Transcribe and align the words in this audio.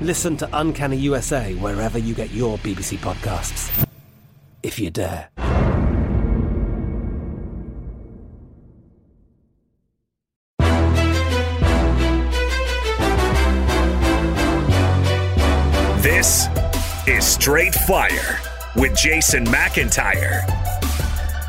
Listen 0.00 0.36
to 0.36 0.48
Uncanny 0.52 0.98
USA 0.98 1.54
wherever 1.54 1.98
you 1.98 2.14
get 2.14 2.30
your 2.30 2.58
BBC 2.58 2.98
podcasts. 2.98 3.86
If 4.62 4.78
you 4.78 4.90
dare. 4.90 5.30
This 16.02 16.48
is 17.06 17.26
Straight 17.26 17.74
Fire 17.74 18.38
with 18.76 18.94
Jason 18.94 19.46
McIntyre. 19.46 20.42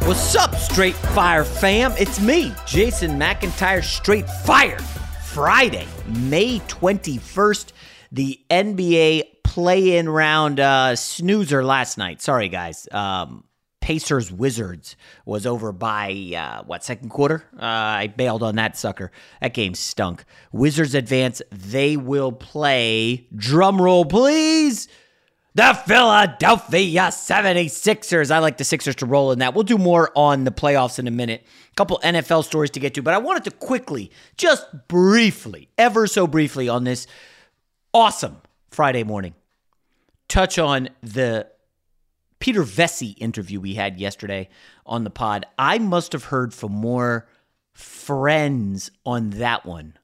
What's 0.08 0.36
up, 0.38 0.56
Straight 0.56 0.96
Fire 0.96 1.44
fam? 1.44 1.92
It's 2.00 2.22
me, 2.22 2.54
Jason 2.66 3.20
McIntyre, 3.20 3.84
Straight 3.84 4.30
Fire. 4.30 4.80
Friday, 4.80 5.86
May 6.08 6.60
21st, 6.62 7.72
the 8.18 8.40
NBA 8.50 9.44
play 9.44 9.96
in 9.96 10.10
round 10.10 10.60
uh, 10.60 10.96
snoozer 10.96 11.64
last 11.64 12.00
night. 12.00 12.20
Sorry, 12.20 12.50
guys. 12.50 12.88
Um, 12.92 13.44
Pacers 13.80 14.32
Wizards 14.32 14.96
was 15.24 15.46
over 15.46 15.72
by 15.72 16.34
uh, 16.36 16.64
what 16.66 16.84
second 16.84 17.10
quarter? 17.10 17.46
Uh, 17.56 17.64
I 17.64 18.08
bailed 18.08 18.42
on 18.42 18.56
that 18.56 18.76
sucker. 18.76 19.12
That 19.40 19.54
game 19.54 19.76
stunk. 19.76 20.26
Wizards 20.52 20.96
advance. 20.96 21.44
They 21.52 21.96
will 21.96 22.32
play. 22.32 23.28
Drum 23.36 23.80
roll, 23.80 24.04
please. 24.04 24.88
The 25.54 25.80
Philadelphia 25.86 27.10
76ers. 27.10 28.32
I 28.32 28.40
like 28.40 28.58
the 28.58 28.64
Sixers 28.64 28.96
to 28.96 29.06
roll 29.06 29.32
in 29.32 29.40
that. 29.40 29.54
We'll 29.54 29.64
do 29.64 29.78
more 29.78 30.12
on 30.16 30.44
the 30.44 30.52
playoffs 30.52 30.98
in 30.98 31.08
a 31.08 31.12
minute. 31.12 31.46
A 31.72 31.76
couple 31.76 32.00
NFL 32.04 32.46
stories 32.46 32.72
to 32.72 32.80
get 32.80 32.96
to, 32.96 33.04
but 33.04 33.14
I 33.14 33.20
wanted 33.20 33.44
to 33.46 33.52
quickly, 33.52 34.12
just 34.38 34.66
briefly, 34.88 35.70
ever 35.78 36.08
so 36.08 36.26
briefly 36.26 36.68
on 36.68 36.84
this 36.84 37.06
awesome 37.94 38.38
Friday 38.70 39.04
morning, 39.04 39.34
touch 40.28 40.60
on 40.60 40.90
the 41.02 41.48
Peter 42.40 42.64
Vecsey 42.64 43.16
interview 43.18 43.60
we 43.60 43.74
had 43.74 44.00
yesterday 44.00 44.50
on 44.86 45.04
the 45.04 45.10
pod. 45.10 45.46
I 45.58 45.80
must 45.80 46.14
have 46.14 46.26
heard 46.26 46.54
from 46.54 46.72
more 46.72 47.28
friends 47.74 48.92
on 49.06 49.32
that 49.32 49.66
one 49.66 49.98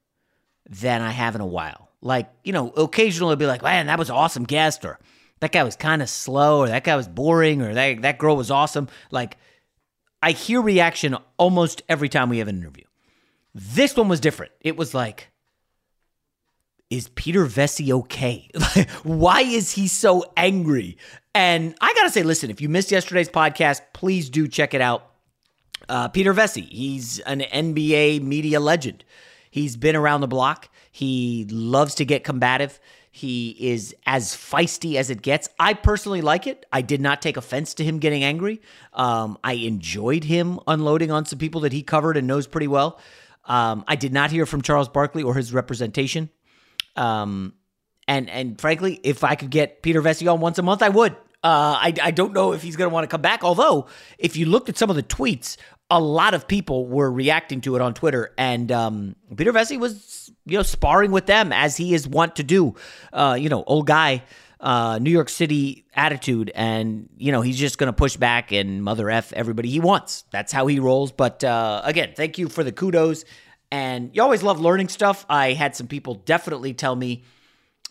than 0.70 1.02
I 1.02 1.12
have 1.12 1.36
in 1.36 1.42
a 1.42 1.46
while. 1.46 1.90
Like, 2.02 2.30
you 2.44 2.54
know, 2.54 2.70
occasionally 2.70 3.32
I'll 3.32 3.38
be 3.38 3.46
like, 3.46 3.64
man, 3.64 3.88
that 3.88 4.00
was 4.00 4.10
an 4.10 4.16
awesome 4.16 4.44
guest, 4.44 4.86
or 4.86 5.00
that 5.40 5.52
guy 5.52 5.64
was 5.64 5.76
kind 5.76 6.02
of 6.02 6.10
slow, 6.10 6.60
or 6.60 6.68
that 6.68 6.84
guy 6.84 6.96
was 6.96 7.08
boring, 7.08 7.62
or 7.62 7.74
that, 7.74 8.02
that 8.02 8.18
girl 8.18 8.36
was 8.36 8.52
awesome. 8.52 8.88
Like, 9.12 9.38
I 10.22 10.32
hear 10.32 10.62
reaction 10.62 11.18
almost 11.38 11.82
every 11.90 12.10
time 12.10 12.30
we 12.30 12.40
have 12.40 12.48
an 12.48 12.58
interview. 12.58 12.86
This 13.54 13.96
one 13.96 14.08
was 14.08 14.20
different. 14.20 14.54
It 14.62 14.78
was 14.78 14.94
like, 14.94 15.30
is 16.94 17.08
Peter 17.10 17.46
Vecsey 17.46 17.92
okay? 17.92 18.48
Why 19.04 19.42
is 19.42 19.72
he 19.72 19.88
so 19.88 20.24
angry? 20.38 20.98
And 21.34 21.76
I 21.82 21.92
gotta 21.96 22.12
say, 22.12 22.22
listen, 22.22 22.52
if 22.52 22.62
you 22.62 22.70
missed 22.70 22.92
yesterday's 22.92 23.30
podcast, 23.30 23.82
please 23.94 24.30
do 24.30 24.48
check 24.48 24.76
it 24.76 24.82
out. 24.82 25.10
Uh, 25.90 26.08
Peter 26.10 26.36
Vecsey, 26.36 26.70
he's 26.70 27.18
an 27.22 27.40
NBA 27.40 28.22
media 28.22 28.60
legend. 28.60 29.04
He's 29.50 29.76
been 29.76 29.96
around 29.96 30.22
the 30.22 30.28
block. 30.28 30.70
He 30.92 31.48
loves 31.50 31.96
to 31.96 32.06
get 32.06 32.24
combative. 32.24 32.80
He 33.10 33.58
is 33.60 33.96
as 34.06 34.36
feisty 34.36 34.96
as 34.96 35.10
it 35.10 35.24
gets. 35.24 35.50
I 35.60 35.74
personally 35.74 36.22
like 36.22 36.46
it. 36.46 36.66
I 36.72 36.82
did 36.82 37.02
not 37.02 37.24
take 37.24 37.38
offense 37.38 37.74
to 37.76 37.84
him 37.84 37.98
getting 37.98 38.24
angry. 38.24 38.62
Um, 38.94 39.40
I 39.44 39.54
enjoyed 39.54 40.24
him 40.24 40.60
unloading 40.68 41.10
on 41.12 41.26
some 41.26 41.40
people 41.40 41.62
that 41.62 41.74
he 41.74 41.82
covered 41.82 42.18
and 42.18 42.28
knows 42.28 42.46
pretty 42.46 42.68
well. 42.68 43.00
Um, 43.46 43.84
I 43.88 43.96
did 43.96 44.14
not 44.14 44.30
hear 44.30 44.46
from 44.46 44.62
Charles 44.62 44.90
Barkley 44.90 45.24
or 45.24 45.34
his 45.34 45.54
representation. 45.54 46.30
Um, 46.96 47.54
and 48.08 48.30
and 48.30 48.60
frankly, 48.60 49.00
if 49.04 49.24
I 49.24 49.36
could 49.36 49.50
get 49.50 49.82
Peter 49.82 50.02
Vecsey 50.02 50.32
on 50.32 50.40
once 50.40 50.58
a 50.58 50.64
month, 50.64 50.82
I 50.82 50.90
would. 50.90 51.14
Uh, 51.44 51.76
I, 51.78 51.94
I 52.02 52.12
don't 52.12 52.32
know 52.32 52.54
if 52.54 52.62
he's 52.62 52.78
going 52.78 52.90
to 52.90 52.94
want 52.94 53.04
to 53.04 53.10
come 53.10 53.22
back. 53.22 53.44
Although, 53.44 53.88
if 54.18 54.38
you 54.38 54.46
looked 54.46 54.70
at 54.70 54.78
some 54.78 54.90
of 54.90 54.96
the 54.96 55.04
tweets, 55.04 55.58
a 55.90 56.00
lot 56.00 56.34
of 56.34 56.48
people 56.48 56.88
were 56.88 57.12
reacting 57.12 57.60
to 57.62 57.76
it 57.76 57.82
on 57.82 57.94
Twitter, 57.94 58.34
and 58.38 58.72
um, 58.72 59.16
Peter 59.36 59.52
Vecsey 59.52 59.78
was 59.78 60.32
you 60.46 60.58
know 60.58 60.64
sparring 60.64 61.12
with 61.12 61.26
them 61.26 61.52
as 61.52 61.76
he 61.78 61.94
is 61.94 62.08
wont 62.08 62.38
to 62.38 62.44
do. 62.44 62.76
Uh, 63.12 63.38
you 63.40 63.50
know, 63.50 63.64
old 63.68 63.88
guy, 63.88 64.24
uh, 64.60 65.00
New 65.00 65.12
York 65.12 65.28
City 65.30 65.86
attitude, 65.94 66.50
and 66.56 67.10
you 67.18 67.32
know 67.32 67.42
he's 67.42 67.60
just 67.60 67.78
going 67.78 67.88
to 67.88 67.94
push 67.94 68.16
back 68.16 68.52
and 68.52 68.82
mother 68.84 69.10
f 69.10 69.34
everybody 69.34 69.70
he 69.70 69.82
wants. 69.82 70.24
That's 70.32 70.54
how 70.54 70.68
he 70.68 70.80
rolls. 70.80 71.12
But 71.12 71.44
uh, 71.44 71.82
again, 71.84 72.14
thank 72.16 72.38
you 72.38 72.48
for 72.48 72.64
the 72.64 72.72
kudos. 72.72 73.26
And 73.74 74.12
you 74.14 74.22
always 74.22 74.44
love 74.44 74.62
learning 74.62 74.90
stuff. 74.90 75.26
I 75.28 75.54
had 75.54 75.76
some 75.76 75.88
people 75.88 76.14
definitely 76.14 76.76
tell 76.76 76.96
me 76.96 77.24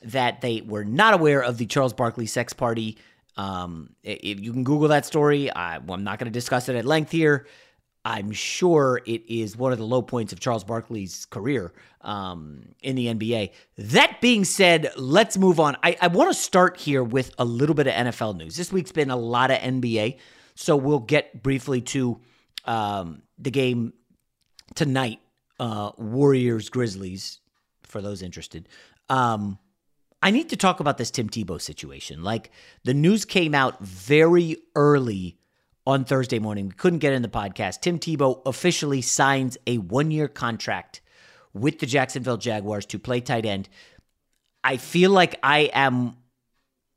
that 0.05 0.40
they 0.40 0.61
were 0.61 0.84
not 0.84 1.12
aware 1.12 1.43
of 1.43 1.58
the 1.58 1.67
Charles 1.67 1.93
Barkley 1.93 2.26
sex 2.26 2.52
party. 2.52 2.99
Um, 3.37 3.90
if 4.05 4.38
you 4.38 4.52
can 4.52 4.62
Google 4.62 4.87
that 4.88 5.06
story, 5.06 5.50
I, 5.50 5.79
am 5.79 6.05
not 6.05 6.20
going 6.20 6.26
to 6.26 6.31
discuss 6.31 6.69
it 6.69 6.76
at 6.76 6.84
length 6.84 7.11
here. 7.11 7.49
I'm 8.05 8.31
sure 8.31 9.00
it 9.05 9.29
is 9.29 9.56
one 9.56 9.73
of 9.73 9.79
the 9.79 9.84
low 9.84 10.02
points 10.02 10.32
of 10.32 10.38
Charles 10.38 10.62
Barkley's 10.62 11.26
career 11.26 11.73
um, 12.02 12.62
in 12.81 12.94
the 12.94 13.06
NBA. 13.06 13.50
That 13.78 14.20
being 14.20 14.44
said, 14.44 14.93
let's 14.96 15.37
move 15.37 15.58
on. 15.58 15.76
I, 15.82 15.96
I 16.00 16.06
want 16.06 16.31
to 16.31 16.40
start 16.40 16.76
here 16.76 17.02
with 17.02 17.35
a 17.38 17.44
little 17.44 17.75
bit 17.75 17.88
of 17.88 17.94
NFL 17.94 18.37
news. 18.37 18.55
This 18.55 18.73
week's 18.73 18.93
been 18.93 19.11
a 19.11 19.17
lot 19.17 19.50
of 19.50 19.58
NBA, 19.58 20.19
so 20.55 20.76
we'll 20.76 21.00
get 21.00 21.43
briefly 21.43 21.81
to 21.81 22.20
um, 22.67 23.23
the 23.37 23.50
game 23.50 23.94
tonight 24.76 25.19
uh, 25.62 25.93
Warriors 25.97 26.69
Grizzlies, 26.69 27.38
for 27.85 28.03
those 28.03 28.20
interested. 28.20 28.69
Um, 29.09 29.61
I 30.20 30.32
need 30.32 30.49
to 30.49 30.56
talk 30.56 30.81
about 30.81 30.99
this 30.99 31.12
Tim 31.12 31.29
Tebow 31.29 31.61
situation. 31.61 32.25
Like 32.25 32.50
the 32.82 32.94
news 32.94 33.25
came 33.25 33.55
out 33.55 33.79
very 33.81 34.56
early 34.75 35.38
on 35.87 36.05
Thursday 36.05 36.41
morning. 36.41 36.67
We 36.67 36.75
couldn't 36.75 36.99
get 36.99 37.12
in 37.12 37.23
the 37.23 37.29
podcast. 37.29 37.81
Tim 37.81 38.00
Tebow 38.00 38.43
officially 38.44 39.03
signs 39.03 39.56
a 39.69 39.79
one 39.79 40.11
year 40.11 40.26
contract 40.26 41.00
with 41.55 41.79
the 41.79 41.87
Jacksonville 41.87 42.38
Jaguars 42.38 42.87
to 42.87 42.99
play 42.99 43.20
tight 43.20 43.47
end. 43.47 43.69
I 44.64 44.79
feel 44.79 45.12
like 45.12 45.38
I 45.44 45.70
am. 45.73 46.17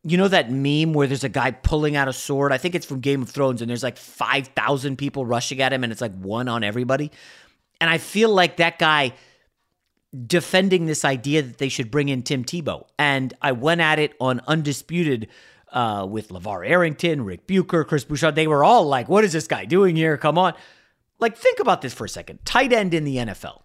You 0.01 0.17
know 0.17 0.27
that 0.27 0.51
meme 0.51 0.93
where 0.93 1.07
there's 1.07 1.23
a 1.23 1.29
guy 1.29 1.51
pulling 1.51 1.95
out 1.95 2.07
a 2.07 2.13
sword? 2.13 2.51
I 2.51 2.57
think 2.57 2.73
it's 2.73 2.85
from 2.85 2.99
Game 2.99 3.23
of 3.23 3.29
Thrones, 3.29 3.61
and 3.61 3.69
there's 3.69 3.81
like 3.81 3.97
5,000 3.97 4.97
people 4.97 5.25
rushing 5.25 5.61
at 5.61 5.73
him, 5.73 5.83
and 5.83 5.91
it's 5.91 6.01
like 6.01 6.15
one 6.15 6.47
on 6.47 6.63
everybody. 6.63 7.11
And 7.79 7.89
I 7.89 7.97
feel 7.97 8.29
like 8.29 8.57
that 8.57 8.79
guy 8.79 9.13
defending 10.27 10.85
this 10.85 11.03
idea 11.03 11.41
that 11.41 11.57
they 11.57 11.69
should 11.69 11.91
bring 11.91 12.09
in 12.09 12.23
Tim 12.23 12.45
Tebow. 12.45 12.85
And 12.97 13.33
I 13.41 13.51
went 13.51 13.81
at 13.81 13.99
it 13.99 14.13
on 14.19 14.41
Undisputed 14.47 15.27
uh, 15.71 16.07
with 16.09 16.29
LaVar 16.29 16.67
Arrington, 16.67 17.25
Rick 17.25 17.47
Bucher, 17.47 17.83
Chris 17.83 18.05
Broussard. 18.05 18.35
They 18.35 18.47
were 18.47 18.63
all 18.63 18.85
like, 18.85 19.09
what 19.09 19.23
is 19.23 19.33
this 19.33 19.47
guy 19.47 19.65
doing 19.65 19.95
here? 19.95 20.17
Come 20.17 20.37
on. 20.37 20.53
Like, 21.19 21.37
think 21.37 21.59
about 21.59 21.81
this 21.81 21.93
for 21.93 22.05
a 22.05 22.09
second. 22.09 22.39
Tight 22.45 22.71
end 22.73 22.93
in 22.93 23.03
the 23.03 23.17
NFL. 23.17 23.61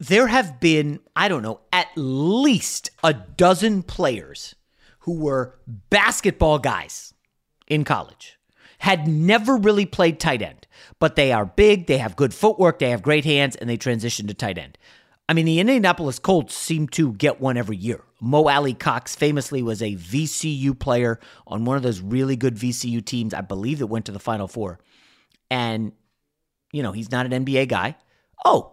There 0.00 0.26
have 0.26 0.58
been, 0.58 0.98
I 1.14 1.28
don't 1.28 1.42
know, 1.42 1.60
at 1.72 1.88
least 1.94 2.90
a 3.04 3.12
dozen 3.14 3.84
players 3.84 4.56
who 5.00 5.18
were 5.18 5.58
basketball 5.90 6.58
guys 6.58 7.14
in 7.68 7.84
college, 7.84 8.38
had 8.82 9.06
never 9.06 9.56
really 9.56 9.86
played 9.86 10.18
tight 10.18 10.42
end, 10.42 10.66
but 10.98 11.14
they 11.14 11.30
are 11.30 11.46
big, 11.46 11.86
they 11.86 11.98
have 11.98 12.16
good 12.16 12.34
footwork, 12.34 12.80
they 12.80 12.90
have 12.90 13.00
great 13.00 13.24
hands, 13.24 13.54
and 13.54 13.70
they 13.70 13.76
transition 13.76 14.26
to 14.26 14.34
tight 14.34 14.58
end. 14.58 14.76
I 15.28 15.34
mean, 15.34 15.46
the 15.46 15.60
Indianapolis 15.60 16.18
Colts 16.18 16.52
seem 16.52 16.88
to 16.88 17.12
get 17.12 17.40
one 17.40 17.56
every 17.56 17.76
year. 17.76 18.02
Mo 18.20 18.48
Alie-Cox 18.48 19.14
famously 19.14 19.62
was 19.62 19.82
a 19.82 19.94
VCU 19.94 20.76
player 20.76 21.20
on 21.46 21.64
one 21.64 21.76
of 21.76 21.84
those 21.84 22.00
really 22.00 22.34
good 22.34 22.56
VCU 22.56 23.04
teams, 23.04 23.32
I 23.32 23.40
believe 23.40 23.78
that 23.78 23.86
went 23.86 24.06
to 24.06 24.12
the 24.12 24.18
Final 24.18 24.48
Four. 24.48 24.80
And, 25.48 25.92
you 26.72 26.82
know, 26.82 26.90
he's 26.90 27.12
not 27.12 27.24
an 27.24 27.44
NBA 27.44 27.68
guy. 27.68 27.96
Oh, 28.44 28.72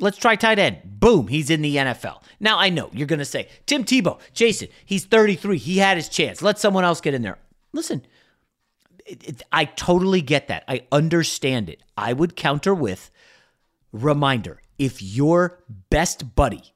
let's 0.00 0.18
try 0.18 0.34
tight 0.34 0.58
end. 0.58 0.78
Boom, 0.84 1.28
he's 1.28 1.48
in 1.48 1.62
the 1.62 1.76
NFL. 1.76 2.24
Now, 2.40 2.58
I 2.58 2.70
know 2.70 2.90
you're 2.92 3.06
going 3.06 3.20
to 3.20 3.24
say, 3.24 3.48
Tim 3.66 3.84
Tebow, 3.84 4.18
Jason, 4.32 4.66
he's 4.84 5.04
33. 5.04 5.58
He 5.58 5.78
had 5.78 5.96
his 5.96 6.08
chance. 6.08 6.42
Let 6.42 6.58
someone 6.58 6.82
else 6.82 7.00
get 7.00 7.14
in 7.14 7.22
there. 7.22 7.38
Listen, 7.72 8.02
it, 9.08 9.42
I 9.52 9.64
totally 9.64 10.20
get 10.20 10.48
that. 10.48 10.64
I 10.68 10.82
understand 10.92 11.68
it. 11.68 11.82
I 11.96 12.12
would 12.12 12.36
counter 12.36 12.74
with 12.74 13.10
reminder 13.92 14.60
if 14.78 15.02
your 15.02 15.62
best 15.90 16.34
buddy 16.34 16.72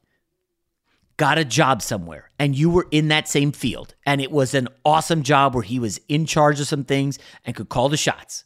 got 1.16 1.38
a 1.38 1.44
job 1.44 1.82
somewhere 1.82 2.30
and 2.38 2.56
you 2.56 2.70
were 2.70 2.86
in 2.90 3.08
that 3.08 3.28
same 3.28 3.52
field 3.52 3.94
and 4.06 4.20
it 4.20 4.32
was 4.32 4.54
an 4.54 4.68
awesome 4.84 5.22
job 5.22 5.54
where 5.54 5.62
he 5.62 5.78
was 5.78 6.00
in 6.08 6.26
charge 6.26 6.58
of 6.58 6.66
some 6.66 6.84
things 6.84 7.18
and 7.44 7.54
could 7.54 7.68
call 7.68 7.88
the 7.88 7.96
shots 7.96 8.44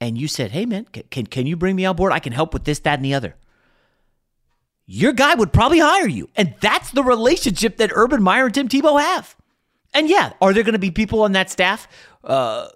and 0.00 0.18
you 0.18 0.28
said 0.28 0.50
hey 0.50 0.66
man 0.66 0.84
can, 1.10 1.26
can 1.26 1.46
you 1.46 1.56
bring 1.56 1.74
me 1.74 1.84
on 1.84 1.96
board 1.96 2.12
i 2.12 2.18
can 2.18 2.32
help 2.32 2.52
with 2.52 2.64
this 2.64 2.78
that 2.80 2.98
and 2.98 3.04
the 3.04 3.14
other 3.14 3.34
your 4.84 5.12
guy 5.12 5.34
would 5.34 5.52
probably 5.52 5.78
hire 5.78 6.06
you 6.06 6.28
and 6.36 6.54
that's 6.60 6.90
the 6.92 7.02
relationship 7.02 7.78
that 7.78 7.90
urban 7.94 8.22
meyer 8.22 8.46
and 8.46 8.54
tim 8.54 8.68
tebow 8.68 9.00
have 9.00 9.35
and 9.96 10.08
yeah 10.08 10.32
are 10.40 10.52
there 10.52 10.62
going 10.62 10.74
to 10.74 10.78
be 10.78 10.90
people 10.90 11.22
on 11.22 11.32
that 11.32 11.50
staff 11.50 11.88
uh, 12.24 12.68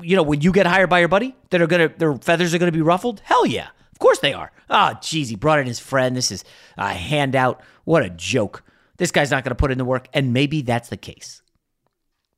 you 0.00 0.14
know 0.14 0.22
when 0.22 0.40
you 0.40 0.52
get 0.52 0.66
hired 0.66 0.88
by 0.88 1.00
your 1.00 1.08
buddy 1.08 1.34
that 1.50 1.60
are 1.60 1.66
going 1.66 1.88
to 1.88 1.98
their 1.98 2.14
feathers 2.16 2.54
are 2.54 2.58
going 2.58 2.70
to 2.70 2.76
be 2.76 2.82
ruffled 2.82 3.20
hell 3.24 3.44
yeah 3.44 3.68
of 4.00 4.02
course 4.02 4.20
they 4.20 4.32
are. 4.32 4.50
Oh, 4.70 4.94
geez, 5.02 5.28
he 5.28 5.36
brought 5.36 5.58
in 5.58 5.66
his 5.66 5.78
friend. 5.78 6.16
This 6.16 6.30
is 6.30 6.42
a 6.78 6.94
handout. 6.94 7.60
What 7.84 8.02
a 8.02 8.08
joke. 8.08 8.64
This 8.96 9.10
guy's 9.10 9.30
not 9.30 9.44
going 9.44 9.50
to 9.50 9.56
put 9.56 9.70
in 9.70 9.76
the 9.76 9.84
work. 9.84 10.08
And 10.14 10.32
maybe 10.32 10.62
that's 10.62 10.88
the 10.88 10.96
case. 10.96 11.42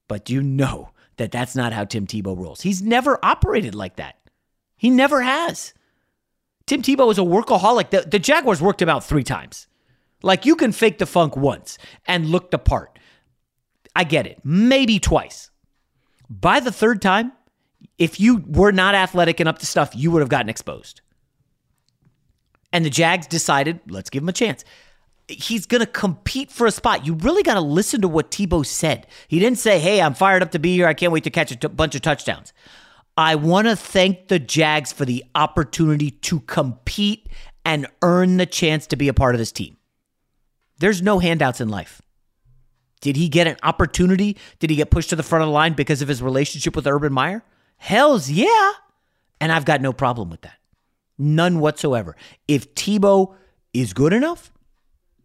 But 0.09 0.29
you 0.29 0.43
know 0.43 0.91
that 1.19 1.31
that's 1.31 1.55
not 1.55 1.73
how 1.73 1.85
Tim 1.85 2.05
Tebow 2.05 2.37
rolls. 2.37 2.63
He's 2.63 2.83
never 2.83 3.17
operated 3.25 3.77
like 3.77 3.95
that. 3.95 4.17
He 4.77 4.91
never 4.91 5.23
has. 5.23 5.73
Tim 6.67 6.83
Tebow 6.83 7.13
is 7.13 7.19
a 7.19 7.23
workaholic. 7.23 7.91
The, 7.91 8.01
the 8.01 8.19
Jaguars 8.19 8.61
worked 8.61 8.83
him 8.83 8.89
out 8.89 9.05
three 9.05 9.23
times. 9.23 9.69
Like 10.21 10.45
you 10.45 10.57
can 10.57 10.73
fake 10.73 10.99
the 10.99 11.07
funk 11.07 11.37
once 11.37 11.79
and 12.09 12.27
look 12.27 12.51
the 12.51 12.59
part. 12.59 12.99
I 13.95 14.05
get 14.05 14.27
it. 14.27 14.41
Maybe 14.45 14.99
twice. 14.99 15.51
By 16.29 16.61
the 16.61 16.73
third 16.73 17.03
time, 17.03 17.33
if 17.99 18.19
you 18.19 18.43
were 18.47 18.73
not 18.73 18.95
athletic 18.95 19.41
and 19.41 19.49
up 19.49 19.59
to 19.59 19.67
stuff, 19.67 19.95
you 19.95 20.11
would 20.11 20.21
have 20.21 20.29
gotten 20.29 20.49
exposed. 20.49 21.03
And 22.73 22.85
the 22.85 22.91
Jags 22.91 23.27
decided, 23.27 23.81
let's 23.89 24.09
give 24.09 24.23
him 24.23 24.29
a 24.29 24.33
chance. 24.33 24.65
He's 25.29 25.67
going 25.67 25.81
to 25.81 25.87
compete 25.87 26.51
for 26.51 26.67
a 26.67 26.71
spot. 26.71 27.07
You 27.07 27.15
really 27.15 27.43
got 27.43 27.55
to 27.55 27.61
listen 27.61 28.01
to 28.01 28.09
what 28.09 28.31
Tebow 28.31 28.65
said. 28.65 29.07
He 29.29 29.39
didn't 29.39 29.59
say, 29.59 29.79
hey, 29.79 30.01
I'm 30.01 30.15
fired 30.15 30.43
up 30.43 30.53
to 30.53 30.59
be 30.59 30.75
here. 30.75 30.87
I 30.87 30.95
can't 30.95 31.13
wait 31.13 31.25
to 31.25 31.31
catch 31.31 31.53
a 31.53 31.57
t- 31.57 31.69
bunch 31.69 31.95
of 31.95 32.03
touchdowns. 32.03 32.53
I 33.17 33.35
want 33.35 33.69
to 33.69 33.77
thank 33.77 34.29
the 34.29 34.39
Jags 34.39 34.93
for 34.93 35.05
the 35.05 35.23
opportunity 35.35 36.11
to 36.11 36.41
compete 36.41 37.29
and 37.65 37.87
earn 38.01 38.39
the 38.39 38.47
chance 38.47 38.87
to 38.89 38.97
be 38.97 39.09
a 39.09 39.15
part 39.15 39.35
of 39.35 39.39
this 39.39 39.53
team. 39.53 39.77
There's 40.79 41.03
no 41.03 41.19
handouts 41.19 41.61
in 41.61 41.69
life. 41.69 42.01
Did 43.03 43.17
he 43.17 43.29
get 43.29 43.47
an 43.47 43.57
opportunity? 43.63 44.39
Did 44.61 44.71
he 44.71 44.77
get 44.77 44.91
pushed 44.91 45.11
to 45.11 45.17
the 45.17 45.23
front 45.23 45.43
of 45.43 45.49
the 45.49 45.53
line 45.53 45.75
because 45.75 46.01
of 46.01 46.09
his 46.09 46.23
relationship 46.23 46.75
with 46.75 46.87
Urban 46.87 47.13
Meyer? 47.13 47.45
Hells 47.77 48.31
yeah. 48.31 48.73
And 49.41 49.53
I've 49.53 49.65
got 49.65 49.83
no 49.83 49.93
problem 49.93 50.31
with 50.31 50.41
that. 50.43 50.55
None 51.19 51.59
whatsoever. 51.59 52.17
If 52.47 52.75
Tebow 52.75 53.35
is 53.75 53.93
good 53.93 54.13
enough, 54.13 54.53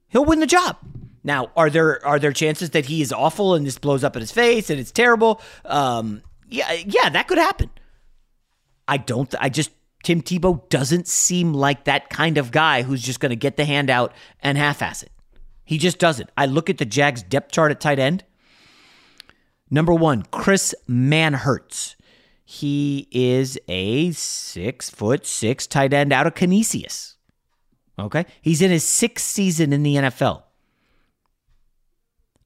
he'll 0.10 0.26
win 0.26 0.40
the 0.40 0.48
job. 0.48 0.78
Now, 1.24 1.52
are 1.56 1.70
there 1.70 2.04
are 2.06 2.20
there 2.20 2.34
chances 2.34 2.72
that 2.72 2.86
he 2.86 3.02
is 3.02 3.14
awful 3.14 3.54
and 3.54 3.66
this 3.66 3.78
blows 3.78 4.04
up 4.04 4.16
in 4.16 4.22
his 4.22 4.32
face 4.32 4.70
and 4.70 4.80
it's 4.80 4.92
terrible? 4.92 5.40
Um, 5.64 6.24
yeah, 6.50 6.72
yeah, 6.72 7.10
that 7.10 7.28
could 7.28 7.38
happen. 7.38 7.70
I 8.88 8.98
don't. 8.98 9.34
I 9.40 9.50
just 9.50 9.70
Tim 10.04 10.22
Tebow 10.24 10.68
doesn't 10.70 11.08
seem 11.08 11.54
like 11.54 11.84
that 11.84 12.10
kind 12.10 12.38
of 12.40 12.52
guy 12.52 12.82
who's 12.82 13.04
just 13.04 13.20
going 13.20 13.30
to 13.32 13.36
get 13.36 13.58
the 13.58 13.66
handout 13.66 14.14
and 14.42 14.58
half-ass 14.58 15.04
it. 15.04 15.12
He 15.68 15.78
just 15.78 16.00
doesn't. 16.00 16.30
I 16.38 16.46
look 16.46 16.70
at 16.70 16.78
the 16.78 16.86
Jags 16.86 17.22
depth 17.22 17.52
chart 17.52 17.72
at 17.72 17.82
tight 17.82 18.00
end. 18.00 18.24
Number 19.70 19.94
one, 19.94 20.24
Chris 20.32 20.74
Manhertz. 20.88 21.96
He 22.46 23.10
is 23.12 23.60
a 23.68 24.14
six 24.14 24.90
foot 24.90 25.26
six 25.26 25.68
tight 25.68 25.92
end 25.92 26.14
out 26.14 26.26
of 26.26 26.36
Canisius. 26.36 27.18
Okay. 28.00 28.26
He's 28.42 28.62
in 28.62 28.72
his 28.72 28.86
sixth 28.86 29.26
season 29.26 29.74
in 29.74 29.84
the 29.84 29.96
NFL. 29.96 30.44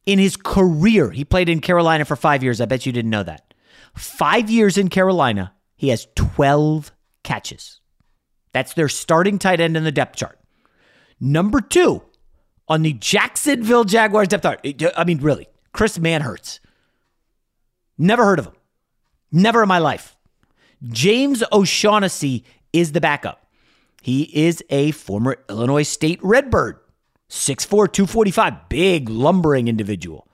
In 0.08 0.18
his 0.18 0.36
career, 0.36 1.12
he 1.12 1.24
played 1.24 1.48
in 1.48 1.62
Carolina 1.62 2.06
for 2.06 2.16
five 2.16 2.42
years. 2.42 2.60
I 2.60 2.66
bet 2.66 2.88
you 2.88 2.92
didn't 2.92 3.12
know 3.12 3.22
that. 3.22 3.54
Five 3.96 4.50
years 4.50 4.80
in 4.80 4.88
Carolina, 4.88 5.54
he 5.76 5.90
has 5.90 6.08
12 6.16 6.92
catches. 7.24 7.82
That's 8.52 8.74
their 8.74 8.90
starting 8.90 9.38
tight 9.38 9.60
end 9.60 9.78
in 9.78 9.84
the 9.84 9.92
depth 9.92 10.16
chart. 10.16 10.40
Number 11.20 11.62
two 11.62 12.02
on 12.68 12.82
the 12.82 12.94
Jacksonville 12.94 13.84
Jaguars 13.84 14.28
depth 14.28 14.44
chart. 14.44 14.66
I 14.96 15.04
mean, 15.04 15.20
really, 15.20 15.48
Chris 15.74 15.98
Manhertz. 15.98 16.60
Never 17.98 18.24
heard 18.24 18.40
of 18.40 18.48
him. 18.48 18.54
Never 19.32 19.64
in 19.64 19.68
my 19.68 19.80
life. 19.80 20.16
James 20.88 21.44
O'Shaughnessy 21.52 22.44
is 22.74 22.92
the 22.92 23.02
backup. 23.02 23.46
He 24.02 24.24
is 24.46 24.64
a 24.70 24.92
former 24.92 25.38
Illinois 25.48 25.84
State 25.84 26.20
Redbird, 26.24 26.80
6'4, 27.30 27.70
245, 27.70 28.70
big 28.70 29.10
lumbering 29.10 29.68
individual. 29.68 30.28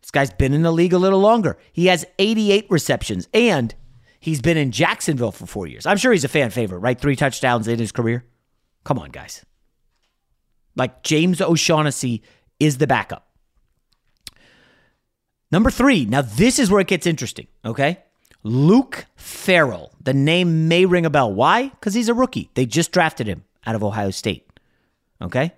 This 0.00 0.10
guy's 0.10 0.30
been 0.30 0.54
in 0.54 0.62
the 0.62 0.72
league 0.72 0.94
a 0.94 0.98
little 0.98 1.20
longer. 1.20 1.58
He 1.70 1.86
has 1.86 2.06
88 2.18 2.66
receptions 2.70 3.28
and 3.34 3.74
he's 4.20 4.40
been 4.40 4.56
in 4.56 4.72
Jacksonville 4.72 5.32
for 5.32 5.44
four 5.44 5.66
years. 5.66 5.84
I'm 5.84 5.98
sure 5.98 6.12
he's 6.12 6.24
a 6.24 6.28
fan 6.28 6.48
favorite, 6.50 6.78
right? 6.78 6.98
Three 6.98 7.16
touchdowns 7.16 7.68
in 7.68 7.78
his 7.78 7.92
career. 7.92 8.24
Come 8.84 8.98
on, 8.98 9.10
guys. 9.10 9.44
Like 10.78 11.02
James 11.02 11.42
O'Shaughnessy 11.42 12.22
is 12.58 12.78
the 12.78 12.86
backup. 12.86 13.26
Number 15.52 15.70
three. 15.70 16.06
Now, 16.06 16.22
this 16.22 16.58
is 16.58 16.70
where 16.70 16.80
it 16.80 16.86
gets 16.86 17.06
interesting, 17.06 17.48
okay? 17.64 17.98
Luke 18.44 19.06
Farrell. 19.16 19.92
The 20.00 20.14
name 20.14 20.68
may 20.68 20.86
ring 20.86 21.04
a 21.04 21.10
bell. 21.10 21.32
Why? 21.32 21.68
Because 21.68 21.92
he's 21.94 22.08
a 22.08 22.14
rookie. 22.14 22.50
They 22.54 22.64
just 22.64 22.92
drafted 22.92 23.26
him 23.26 23.44
out 23.66 23.74
of 23.74 23.82
Ohio 23.82 24.10
State. 24.10 24.46
Okay? 25.20 25.52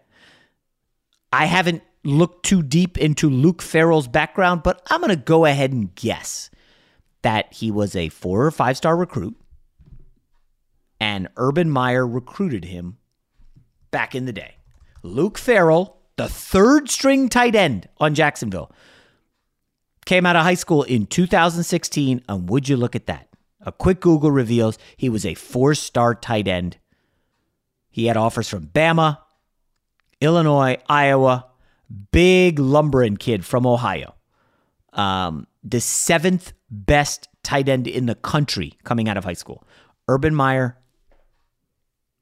I 1.32 1.44
haven't 1.46 1.82
looked 2.02 2.44
too 2.46 2.62
deep 2.62 2.96
into 2.98 3.28
Luke 3.28 3.60
Farrell's 3.62 4.08
background, 4.08 4.62
but 4.62 4.80
I'm 4.90 5.00
going 5.00 5.10
to 5.10 5.16
go 5.16 5.44
ahead 5.44 5.72
and 5.72 5.94
guess. 5.94 6.50
that 7.22 7.52
he 7.52 7.70
was 7.70 7.94
a 7.94 8.08
four 8.08 8.46
or 8.46 8.50
five 8.50 8.76
star 8.76 8.96
recruit 8.96 9.36
and 10.98 11.28
Urban 11.36 11.70
Meyer 11.70 12.06
recruited 12.06 12.64
him 12.64 12.98
back 13.90 14.14
in 14.14 14.26
the 14.26 14.32
day. 14.32 14.56
Luke 15.02 15.38
Farrell, 15.38 15.99
the 16.16 16.28
third 16.28 16.90
string 16.90 17.28
tight 17.28 17.54
end 17.54 17.88
on 17.99 18.14
Jacksonville, 18.14 18.71
came 20.04 20.26
out 20.26 20.37
of 20.37 20.42
high 20.42 20.54
school 20.54 20.83
in 20.83 21.07
2016. 21.07 22.23
And 22.28 22.49
would 22.49 22.69
you 22.69 22.76
look 22.76 22.95
at 22.95 23.07
that? 23.07 23.28
A 23.62 23.73
quick 23.73 24.00
Google 24.00 24.30
reveals 24.30 24.78
he 24.97 25.09
was 25.09 25.26
a 25.26 25.35
four 25.35 25.75
star 25.75 26.14
tight 26.14 26.49
end. 26.49 26.78
He 27.90 28.07
had 28.07 28.16
offers 28.16 28.49
from 28.49 28.66
Bama, 28.66 29.19
Illinois, 30.21 30.78
Iowa, 30.88 31.47
big 32.12 32.59
lumbering 32.59 33.16
kid 33.16 33.45
from 33.45 33.66
Ohio. 33.66 34.14
Um, 34.92 35.47
the 35.62 35.80
seventh 35.80 36.52
best 36.71 37.28
tight 37.42 37.69
end 37.69 37.87
in 37.87 38.07
the 38.07 38.14
country 38.14 38.75
coming 38.85 39.09
out 39.09 39.16
of 39.16 39.25
high 39.25 39.35
school. 39.35 39.64
Urban 40.09 40.35
Meyer, 40.35 40.76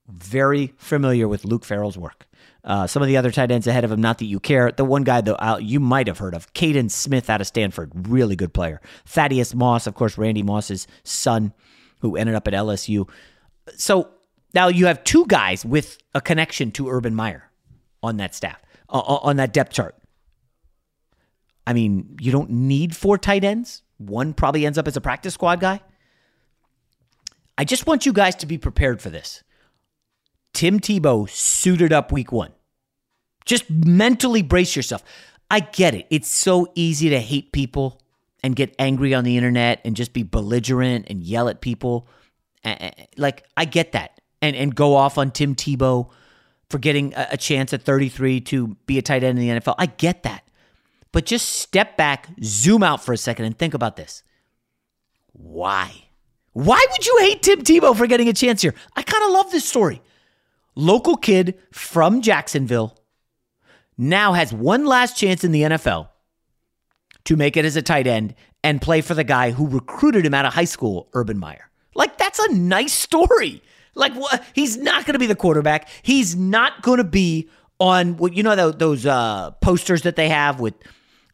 very 0.09 0.75
familiar 0.77 1.29
with 1.29 1.45
Luke 1.45 1.65
Farrell's 1.65 1.99
work. 1.99 2.28
Uh, 2.65 2.87
some 2.87 3.03
of 3.03 3.09
the 3.09 3.17
other 3.17 3.31
tight 3.31 3.51
ends 3.51 3.67
ahead 3.67 3.85
of 3.85 3.93
him, 3.93 4.01
not 4.01 4.19
that 4.19 4.27
you 4.27 4.41
care. 4.41 4.71
The 4.73 4.85
one 4.85 5.05
guy, 5.05 5.21
though, 5.21 5.35
uh, 5.35 5.59
you 5.61 5.81
might 5.81 6.07
have 6.07 6.19
heard 6.19 6.35
of, 6.35 6.53
Kaden 6.55 6.91
Smith 6.91 7.31
out 7.31 7.41
of 7.41 7.47
Stanford, 7.47 7.93
really 8.09 8.37
good 8.37 8.53
player. 8.53 8.81
Thaddeus 9.07 9.55
Moss, 9.55 9.87
of 9.87 9.95
course, 9.95 10.19
Randy 10.19 10.43
Moss's 10.43 10.87
son, 11.05 11.53
who 12.01 12.17
ended 12.17 12.35
up 12.35 12.47
at 12.49 12.55
LSU. 12.55 13.09
So 13.77 14.11
now 14.55 14.69
you 14.69 14.87
have 14.87 15.05
two 15.05 15.25
guys 15.27 15.65
with 15.65 15.99
a 16.15 16.21
connection 16.21 16.73
to 16.73 16.89
Urban 16.89 17.15
Meyer 17.15 17.51
on 18.03 18.17
that 18.19 18.35
staff, 18.35 18.61
uh, 18.89 18.99
on 18.99 19.37
that 19.37 19.53
depth 19.53 19.73
chart. 19.73 19.95
I 21.67 21.75
mean, 21.75 22.17
you 22.21 22.33
don't 22.33 22.51
need 22.51 22.97
four 22.97 23.19
tight 23.19 23.45
ends. 23.45 23.83
One 23.99 24.33
probably 24.33 24.65
ends 24.65 24.79
up 24.79 24.89
as 24.89 24.97
a 24.97 25.01
practice 25.01 25.35
squad 25.35 25.61
guy. 25.61 25.81
I 27.59 27.65
just 27.65 27.87
want 27.87 28.07
you 28.07 28.13
guys 28.13 28.37
to 28.37 28.47
be 28.47 28.57
prepared 28.57 29.03
for 29.03 29.11
this. 29.11 29.43
Tim 30.59 30.81
Tebow 30.81 31.31
suited 31.31 31.93
up 31.93 32.11
week 32.11 32.33
one. 32.33 32.51
Just 33.45 33.71
mentally 33.71 34.43
brace 34.43 34.75
yourself. 34.75 35.05
I 35.49 35.61
get 35.61 35.95
it. 35.95 36.09
It's 36.11 36.27
so 36.27 36.73
easy 36.75 37.11
to 37.11 37.21
hate 37.21 37.53
people 37.53 38.03
and 38.43 38.57
get 38.57 38.75
angry 38.77 39.15
on 39.15 39.23
the 39.23 39.37
internet 39.37 39.81
and 39.85 39.95
just 39.95 40.13
be 40.13 40.25
belligerent 40.25 41.07
and 41.11 41.23
yell 41.23 41.49
at 41.49 41.61
people. 41.61 42.09
Like, 43.17 43.45
I 43.57 43.67
get 43.67 43.93
that. 43.93 44.21
And, 44.43 44.57
and 44.57 44.75
go 44.75 44.97
off 44.97 45.17
on 45.17 45.31
Tim 45.31 45.55
Tebow 45.55 46.11
for 46.71 46.79
getting 46.79 47.15
a, 47.15 47.37
chance 47.37 47.73
at 47.73 47.83
33 47.83 48.41
to 48.41 48.77
be 48.87 48.99
a 48.99 49.03
tight 49.03 49.23
end 49.23 49.39
in 49.39 49.47
the 49.49 49.61
NFL. 49.61 49.77
I 49.79 49.87
get 49.87 50.25
that. 50.25 50.43
But 51.13 51.25
just 51.25 51.49
step 51.51 51.97
back, 51.97 52.31
zoom 52.43 52.83
out 52.83 53.05
for 53.05 53.13
a 53.13 53.17
second, 53.17 53.45
and 53.45 53.57
think 53.57 53.75
about 53.75 53.95
this. 53.95 54.25
Why? 55.35 56.09
Why 56.53 56.85
would 56.91 57.07
you 57.07 57.17
hate 57.21 57.43
Tim 57.43 57.63
Tebow 57.63 57.97
for 57.97 58.09
getting 58.09 58.29
a 58.29 58.33
chance 58.33 58.61
here? 58.61 58.75
I 58.97 59.03
kind 59.03 59.23
of 59.23 59.31
love 59.31 59.53
this 59.53 59.65
story 59.65 60.03
local 60.79 61.17
kid 61.17 61.59
from 61.73 62.23
Jacksonville, 62.23 62.97
now 63.99 64.33
has 64.33 64.53
one 64.53 64.87
last 64.87 65.17
chance 65.17 65.43
in 65.45 65.53
the 65.53 65.63
NFL 65.63 66.09
to 67.25 67.37
make 67.37 67.57
it 67.57 67.65
as 67.65 67.77
a 67.77 67.83
tight 67.83 68.07
end 68.07 68.35
and 68.63 68.81
play 68.81 69.01
for 69.01 69.15
the 69.15 69.25
guy 69.25 69.51
who 69.51 69.69
recruited 69.69 70.25
him 70.25 70.35
out 70.35 70.47
of 70.47 70.55
high 70.55 70.65
school, 70.65 71.09
Urban 71.13 71.39
Meyer. 71.39 71.69
Like, 71.95 72.17
that's 72.17 72.39
a 72.39 72.53
nice 72.55 72.93
story. 72.93 73.61
Like, 73.95 74.15
what? 74.15 74.45
He's 74.55 74.77
not 74.77 75.05
going 75.05 75.15
to 75.15 75.19
be 75.19 75.27
the 75.27 75.35
quarterback. 75.35 75.89
He's 76.03 76.37
not 76.37 76.83
going 76.83 76.99
to 76.99 77.05
be 77.05 77.51
on 77.81 78.17
what 78.17 78.35
you 78.35 78.43
know 78.43 78.71
those 78.71 79.05
uh, 79.05 79.51
posters 79.61 80.03
that 80.03 80.17
they 80.17 80.29
have 80.29 80.61
with 80.61 80.75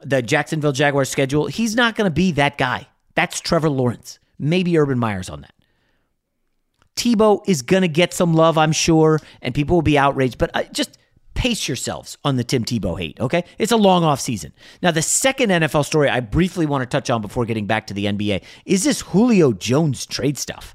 the 0.00 0.22
Jacksonville 0.22 0.72
Jaguars 0.72 1.10
schedule. 1.10 1.46
He's 1.46 1.74
not 1.74 1.96
going 1.96 2.06
to 2.06 2.14
be 2.14 2.32
that 2.32 2.56
guy. 2.58 2.88
That's 3.14 3.40
Trevor 3.40 3.70
Lawrence. 3.70 4.18
Maybe 4.38 4.76
Urban 4.78 4.98
Meyer's 4.98 5.28
on 5.28 5.42
that. 5.42 5.53
Tebow 6.96 7.42
is 7.46 7.62
going 7.62 7.82
to 7.82 7.88
get 7.88 8.14
some 8.14 8.34
love, 8.34 8.56
I'm 8.56 8.72
sure, 8.72 9.20
and 9.42 9.54
people 9.54 9.76
will 9.76 9.82
be 9.82 9.98
outraged, 9.98 10.38
but 10.38 10.50
uh, 10.54 10.64
just 10.72 10.98
pace 11.34 11.68
yourselves 11.68 12.16
on 12.24 12.36
the 12.36 12.44
Tim 12.44 12.64
Tebow 12.64 12.98
hate, 12.98 13.18
okay? 13.20 13.44
It's 13.58 13.72
a 13.72 13.76
long 13.76 14.04
off 14.04 14.20
season. 14.20 14.52
Now, 14.82 14.90
the 14.90 15.02
second 15.02 15.50
NFL 15.50 15.84
story 15.84 16.08
I 16.08 16.20
briefly 16.20 16.66
want 16.66 16.82
to 16.82 16.86
touch 16.86 17.10
on 17.10 17.20
before 17.20 17.44
getting 17.44 17.66
back 17.66 17.86
to 17.88 17.94
the 17.94 18.06
NBA 18.06 18.42
is 18.64 18.84
this 18.84 19.02
Julio 19.02 19.52
Jones 19.52 20.06
trade 20.06 20.38
stuff. 20.38 20.74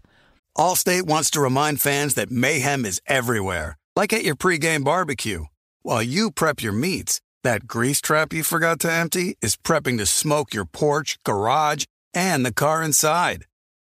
Allstate 0.57 1.03
wants 1.03 1.31
to 1.31 1.41
remind 1.41 1.79
fans 1.79 2.15
that 2.15 2.31
mayhem 2.31 2.85
is 2.85 3.01
everywhere, 3.07 3.77
like 3.95 4.11
at 4.11 4.23
your 4.23 4.35
pregame 4.35 4.83
barbecue. 4.83 5.45
While 5.83 6.03
you 6.03 6.31
prep 6.31 6.61
your 6.61 6.73
meats, 6.73 7.21
that 7.43 7.65
grease 7.67 8.01
trap 8.01 8.33
you 8.33 8.43
forgot 8.43 8.81
to 8.81 8.91
empty 8.91 9.37
is 9.41 9.55
prepping 9.55 9.97
to 9.99 10.05
smoke 10.05 10.53
your 10.53 10.65
porch, 10.65 11.17
garage, 11.23 11.85
and 12.13 12.45
the 12.45 12.53
car 12.53 12.83
inside. 12.83 13.45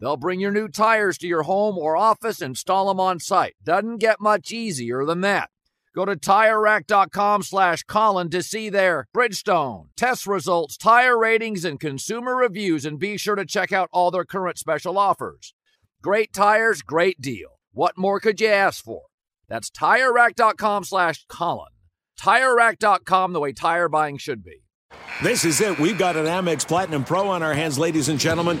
They'll 0.00 0.16
bring 0.16 0.40
your 0.40 0.52
new 0.52 0.68
tires 0.68 1.18
to 1.18 1.26
your 1.26 1.42
home 1.42 1.76
or 1.76 1.96
office, 1.96 2.40
install 2.40 2.88
them 2.88 3.00
on 3.00 3.18
site. 3.18 3.54
Doesn't 3.64 3.98
get 3.98 4.20
much 4.20 4.52
easier 4.52 5.04
than 5.04 5.20
that. 5.22 5.50
Go 5.94 6.04
to 6.04 6.14
TireRack.com 6.14 7.42
slash 7.42 7.82
Colin 7.82 8.30
to 8.30 8.42
see 8.42 8.68
their 8.68 9.08
Bridgestone, 9.12 9.86
test 9.96 10.26
results, 10.26 10.76
tire 10.76 11.18
ratings, 11.18 11.64
and 11.64 11.80
consumer 11.80 12.36
reviews, 12.36 12.84
and 12.84 13.00
be 13.00 13.16
sure 13.16 13.34
to 13.34 13.44
check 13.44 13.72
out 13.72 13.88
all 13.92 14.12
their 14.12 14.24
current 14.24 14.58
special 14.58 14.96
offers. 14.96 15.54
Great 16.00 16.32
tires, 16.32 16.82
great 16.82 17.20
deal. 17.20 17.58
What 17.72 17.98
more 17.98 18.20
could 18.20 18.40
you 18.40 18.46
ask 18.46 18.84
for? 18.84 19.02
That's 19.48 19.70
TireRack.com 19.70 20.84
slash 20.84 21.24
Colin. 21.28 21.72
TireRack.com, 22.20 23.32
the 23.32 23.40
way 23.40 23.52
tire 23.52 23.88
buying 23.88 24.18
should 24.18 24.44
be. 24.44 24.62
This 25.22 25.44
is 25.44 25.60
it. 25.60 25.78
We've 25.80 25.98
got 25.98 26.16
an 26.16 26.26
Amex 26.26 26.66
Platinum 26.66 27.02
Pro 27.02 27.28
on 27.28 27.42
our 27.42 27.54
hands, 27.54 27.78
ladies 27.78 28.08
and 28.08 28.20
gentlemen. 28.20 28.60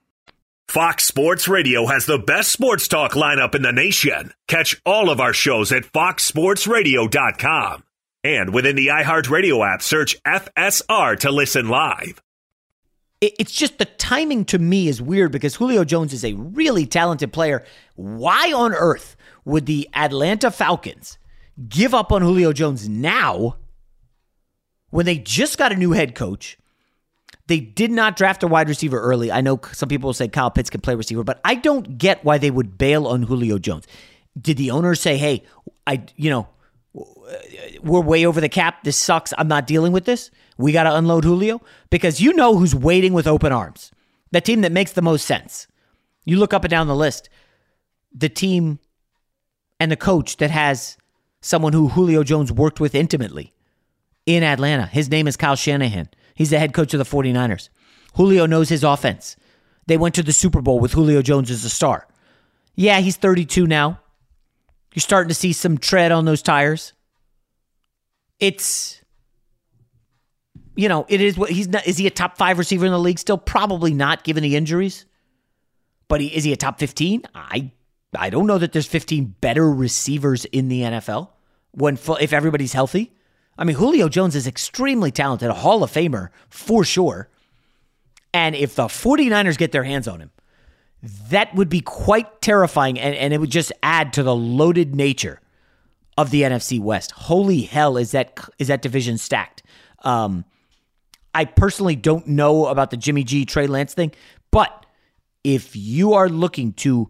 Fox 0.71 1.03
Sports 1.03 1.49
Radio 1.49 1.85
has 1.85 2.05
the 2.05 2.17
best 2.17 2.49
sports 2.49 2.87
talk 2.87 3.11
lineup 3.11 3.55
in 3.55 3.61
the 3.61 3.73
nation. 3.73 4.33
Catch 4.47 4.81
all 4.85 5.09
of 5.09 5.19
our 5.19 5.33
shows 5.33 5.73
at 5.73 5.83
foxsportsradio.com. 5.83 7.83
And 8.23 8.53
within 8.53 8.77
the 8.77 8.87
iHeartRadio 8.87 9.73
app, 9.73 9.81
search 9.81 10.15
FSR 10.23 11.19
to 11.19 11.31
listen 11.31 11.67
live 11.67 12.21
it's 13.21 13.51
just 13.51 13.77
the 13.77 13.85
timing 13.85 14.45
to 14.45 14.57
me 14.57 14.87
is 14.87 14.99
weird 14.99 15.31
because 15.31 15.55
Julio 15.55 15.83
Jones 15.83 16.11
is 16.11 16.25
a 16.25 16.33
really 16.33 16.87
talented 16.87 17.31
player. 17.31 17.63
Why 17.95 18.51
on 18.51 18.73
earth 18.73 19.15
would 19.45 19.67
the 19.67 19.87
Atlanta 19.93 20.49
Falcons 20.49 21.19
give 21.69 21.93
up 21.93 22.11
on 22.11 22.23
Julio 22.23 22.51
Jones 22.51 22.89
now 22.89 23.57
when 24.89 25.05
they 25.05 25.19
just 25.19 25.59
got 25.59 25.71
a 25.71 25.75
new 25.75 25.91
head 25.91 26.15
coach? 26.15 26.57
They 27.47 27.59
did 27.59 27.91
not 27.91 28.15
draft 28.15 28.43
a 28.43 28.47
wide 28.47 28.69
receiver 28.69 28.99
early. 28.99 29.31
I 29.31 29.41
know 29.41 29.59
some 29.73 29.89
people 29.89 30.07
will 30.09 30.13
say 30.13 30.27
Kyle 30.27 30.51
Pitts 30.51 30.69
can 30.69 30.81
play 30.81 30.95
receiver, 30.95 31.23
but 31.23 31.41
I 31.43 31.55
don't 31.55 31.97
get 31.97 32.23
why 32.23 32.37
they 32.37 32.51
would 32.51 32.77
bail 32.77 33.07
on 33.07 33.23
Julio 33.23 33.57
Jones. 33.57 33.87
Did 34.39 34.57
the 34.57 34.71
owner 34.71 34.95
say, 34.95 35.17
"Hey, 35.17 35.43
I, 35.85 36.03
you 36.15 36.29
know, 36.29 36.47
we're 37.81 38.01
way 38.01 38.25
over 38.25 38.41
the 38.41 38.49
cap. 38.49 38.83
This 38.83 38.97
sucks. 38.97 39.33
I'm 39.37 39.47
not 39.47 39.67
dealing 39.67 39.91
with 39.91 40.05
this. 40.05 40.31
We 40.57 40.71
got 40.71 40.83
to 40.83 40.95
unload 40.95 41.23
Julio 41.23 41.61
because 41.89 42.21
you 42.21 42.33
know 42.33 42.57
who's 42.57 42.75
waiting 42.75 43.13
with 43.13 43.27
open 43.27 43.51
arms. 43.51 43.91
The 44.31 44.41
team 44.41 44.61
that 44.61 44.71
makes 44.71 44.93
the 44.93 45.01
most 45.01 45.25
sense. 45.25 45.67
You 46.25 46.37
look 46.37 46.53
up 46.53 46.63
and 46.63 46.71
down 46.71 46.87
the 46.87 46.95
list. 46.95 47.29
The 48.13 48.29
team 48.29 48.79
and 49.79 49.91
the 49.91 49.97
coach 49.97 50.37
that 50.37 50.51
has 50.51 50.97
someone 51.41 51.73
who 51.73 51.89
Julio 51.89 52.23
Jones 52.23 52.51
worked 52.51 52.79
with 52.79 52.93
intimately 52.93 53.53
in 54.25 54.43
Atlanta. 54.43 54.85
His 54.85 55.09
name 55.09 55.27
is 55.27 55.37
Kyle 55.37 55.55
Shanahan. 55.55 56.09
He's 56.35 56.49
the 56.49 56.59
head 56.59 56.73
coach 56.73 56.93
of 56.93 56.97
the 56.97 57.05
49ers. 57.05 57.69
Julio 58.15 58.45
knows 58.45 58.69
his 58.69 58.83
offense. 58.83 59.35
They 59.87 59.97
went 59.97 60.15
to 60.15 60.23
the 60.23 60.33
Super 60.33 60.61
Bowl 60.61 60.79
with 60.79 60.93
Julio 60.93 61.21
Jones 61.21 61.51
as 61.51 61.65
a 61.65 61.69
star. 61.69 62.07
Yeah, 62.75 62.99
he's 62.99 63.17
32 63.17 63.67
now. 63.67 63.99
You're 64.93 65.01
starting 65.01 65.29
to 65.29 65.35
see 65.35 65.53
some 65.53 65.77
tread 65.77 66.11
on 66.11 66.25
those 66.25 66.41
tires. 66.41 66.93
It's 68.39 69.01
you 70.75 70.87
know, 70.87 71.05
it 71.09 71.21
is 71.21 71.37
what 71.37 71.49
he's 71.49 71.67
not 71.67 71.85
is 71.85 71.97
he 71.97 72.07
a 72.07 72.11
top 72.11 72.37
5 72.37 72.57
receiver 72.57 72.85
in 72.85 72.91
the 72.91 72.99
league 72.99 73.19
still 73.19 73.37
probably 73.37 73.93
not 73.93 74.23
given 74.23 74.43
the 74.43 74.55
injuries. 74.55 75.05
But 76.07 76.21
he, 76.21 76.27
is 76.27 76.43
he 76.43 76.51
a 76.51 76.57
top 76.57 76.79
15? 76.79 77.23
I 77.35 77.71
I 78.15 78.29
don't 78.29 78.47
know 78.47 78.57
that 78.57 78.71
there's 78.73 78.87
15 78.87 79.35
better 79.41 79.69
receivers 79.69 80.45
in 80.45 80.67
the 80.67 80.81
NFL 80.81 81.29
when 81.71 81.97
if 82.19 82.33
everybody's 82.33 82.73
healthy. 82.73 83.13
I 83.57 83.63
mean, 83.63 83.75
Julio 83.75 84.09
Jones 84.09 84.35
is 84.35 84.47
extremely 84.47 85.11
talented, 85.11 85.49
a 85.49 85.53
Hall 85.53 85.83
of 85.83 85.91
Famer 85.91 86.29
for 86.49 86.83
sure. 86.83 87.29
And 88.33 88.55
if 88.55 88.75
the 88.75 88.85
49ers 88.85 89.57
get 89.57 89.71
their 89.71 89.83
hands 89.83 90.07
on 90.07 90.19
him, 90.21 90.31
that 91.29 91.53
would 91.55 91.69
be 91.69 91.81
quite 91.81 92.41
terrifying 92.41 92.99
and, 92.99 93.15
and 93.15 93.33
it 93.33 93.39
would 93.39 93.49
just 93.49 93.71
add 93.83 94.13
to 94.13 94.23
the 94.23 94.35
loaded 94.35 94.95
nature 94.95 95.39
of 96.17 96.29
the 96.29 96.43
NFC 96.43 96.79
West. 96.79 97.11
Holy 97.11 97.61
hell, 97.61 97.97
is 97.97 98.11
that 98.11 98.39
is 98.59 98.67
that 98.67 98.81
division 98.81 99.17
stacked? 99.17 99.63
Um, 100.03 100.45
I 101.33 101.45
personally 101.45 101.95
don't 101.95 102.27
know 102.27 102.67
about 102.67 102.91
the 102.91 102.97
Jimmy 102.97 103.23
G 103.23 103.45
Trey 103.45 103.67
Lance 103.67 103.93
thing, 103.93 104.11
but 104.51 104.85
if 105.43 105.75
you 105.75 106.13
are 106.13 106.29
looking 106.29 106.73
to 106.73 107.09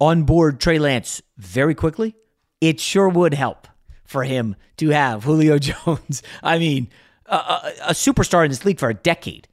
onboard 0.00 0.60
Trey 0.60 0.78
Lance 0.78 1.22
very 1.36 1.74
quickly, 1.74 2.14
it 2.60 2.78
sure 2.78 3.08
would 3.08 3.34
help 3.34 3.66
for 4.06 4.24
him 4.24 4.56
to 4.78 4.90
have 4.90 5.24
Julio 5.24 5.58
Jones. 5.60 6.22
I 6.42 6.58
mean, 6.58 6.88
a, 7.26 7.36
a, 7.36 7.72
a 7.88 7.92
superstar 7.92 8.44
in 8.44 8.50
this 8.50 8.64
league 8.64 8.78
for 8.78 8.88
a 8.88 8.94
decade, 8.94 9.48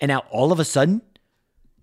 and 0.00 0.08
now 0.08 0.20
all 0.30 0.52
of 0.52 0.58
a 0.60 0.64
sudden 0.64 1.02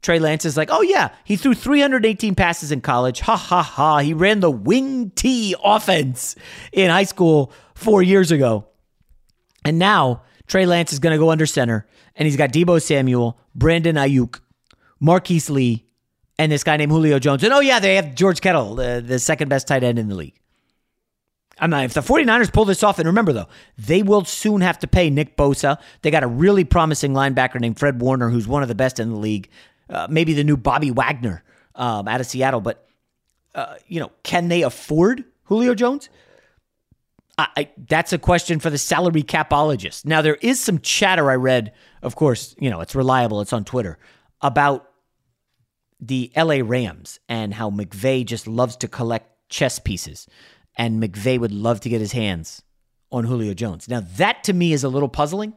Trey 0.01 0.19
Lance 0.19 0.45
is 0.45 0.57
like, 0.57 0.69
oh 0.71 0.81
yeah, 0.81 1.09
he 1.23 1.35
threw 1.35 1.53
318 1.53 2.35
passes 2.35 2.71
in 2.71 2.81
college. 2.81 3.19
Ha 3.21 3.35
ha 3.35 3.61
ha. 3.61 3.99
He 3.99 4.13
ran 4.13 4.39
the 4.39 4.51
wing 4.51 5.11
T 5.11 5.55
offense 5.63 6.35
in 6.71 6.89
high 6.89 7.03
school 7.03 7.51
four 7.75 8.01
years 8.01 8.31
ago. 8.31 8.67
And 9.65 9.79
now 9.79 10.23
Trey 10.47 10.65
Lance 10.65 10.93
is 10.93 10.99
going 10.99 11.11
to 11.11 11.19
go 11.19 11.29
under 11.29 11.45
center, 11.45 11.85
and 12.15 12.25
he's 12.25 12.37
got 12.37 12.51
Deebo 12.51 12.81
Samuel, 12.81 13.39
Brandon 13.53 13.95
Aiyuk, 13.95 14.39
Marquise 14.99 15.49
Lee, 15.49 15.85
and 16.39 16.51
this 16.51 16.63
guy 16.63 16.77
named 16.77 16.91
Julio 16.91 17.19
Jones. 17.19 17.43
And 17.43 17.51
oh 17.51 17.59
yeah, 17.59 17.79
they 17.79 17.95
have 17.95 18.15
George 18.15 18.39
Kittle, 18.39 18.75
the, 18.75 19.03
the 19.05 19.19
second 19.19 19.49
best 19.49 19.67
tight 19.67 19.83
end 19.83 19.99
in 19.99 20.07
the 20.07 20.15
league. 20.15 20.39
I'm 21.59 21.69
not, 21.69 21.85
if 21.85 21.93
the 21.93 22.01
49ers 22.01 22.53
pull 22.53 22.65
this 22.65 22.83
off, 22.83 22.99
and 22.99 23.07
remember 23.07 23.33
though, 23.33 23.47
they 23.77 24.03
will 24.03 24.25
soon 24.25 24.61
have 24.61 24.79
to 24.79 24.87
pay 24.87 25.09
Nick 25.09 25.37
Bosa. 25.37 25.79
They 26.01 26.11
got 26.11 26.23
a 26.23 26.27
really 26.27 26.63
promising 26.63 27.13
linebacker 27.13 27.59
named 27.59 27.79
Fred 27.79 27.99
Warner, 28.01 28.29
who's 28.29 28.47
one 28.47 28.61
of 28.61 28.67
the 28.67 28.75
best 28.75 28.99
in 28.99 29.09
the 29.09 29.17
league 29.17 29.49
uh, 29.89 30.07
maybe 30.09 30.33
the 30.33 30.43
new 30.43 30.57
Bobby 30.57 30.91
Wagner 30.91 31.43
um, 31.75 32.07
out 32.07 32.21
of 32.21 32.27
Seattle. 32.27 32.61
But 32.61 32.87
uh, 33.55 33.75
you 33.87 33.99
know, 33.99 34.11
can 34.23 34.47
they 34.47 34.63
afford 34.63 35.23
Julio 35.45 35.73
Jones? 35.73 36.09
I, 37.37 37.47
I, 37.55 37.69
that's 37.87 38.13
a 38.13 38.17
question 38.17 38.59
for 38.59 38.69
the 38.69 38.77
salary 38.77 39.23
capologist. 39.23 40.05
Now 40.05 40.21
there 40.21 40.35
is 40.35 40.59
some 40.59 40.79
chatter 40.79 41.29
I 41.29 41.35
read. 41.35 41.73
Of 42.01 42.15
course, 42.15 42.55
you 42.59 42.69
know 42.69 42.81
it's 42.81 42.95
reliable. 42.95 43.41
It's 43.41 43.53
on 43.53 43.63
Twitter 43.63 43.97
about 44.41 44.89
the 45.99 46.31
LA 46.35 46.59
Rams 46.63 47.19
and 47.27 47.53
how 47.53 47.71
McVay 47.71 48.25
just 48.25 48.47
loves 48.47 48.75
to 48.77 48.87
collect 48.87 49.49
chess 49.49 49.79
pieces, 49.79 50.27
and 50.77 51.01
McVay 51.01 51.39
would 51.39 51.51
love 51.51 51.81
to 51.81 51.89
get 51.89 51.99
his 51.99 52.13
hands 52.13 52.61
on 53.11 53.25
Julio 53.25 53.53
Jones. 53.53 53.89
Now 53.89 54.01
that 54.17 54.43
to 54.45 54.53
me 54.53 54.71
is 54.73 54.83
a 54.83 54.89
little 54.89 55.09
puzzling 55.09 55.53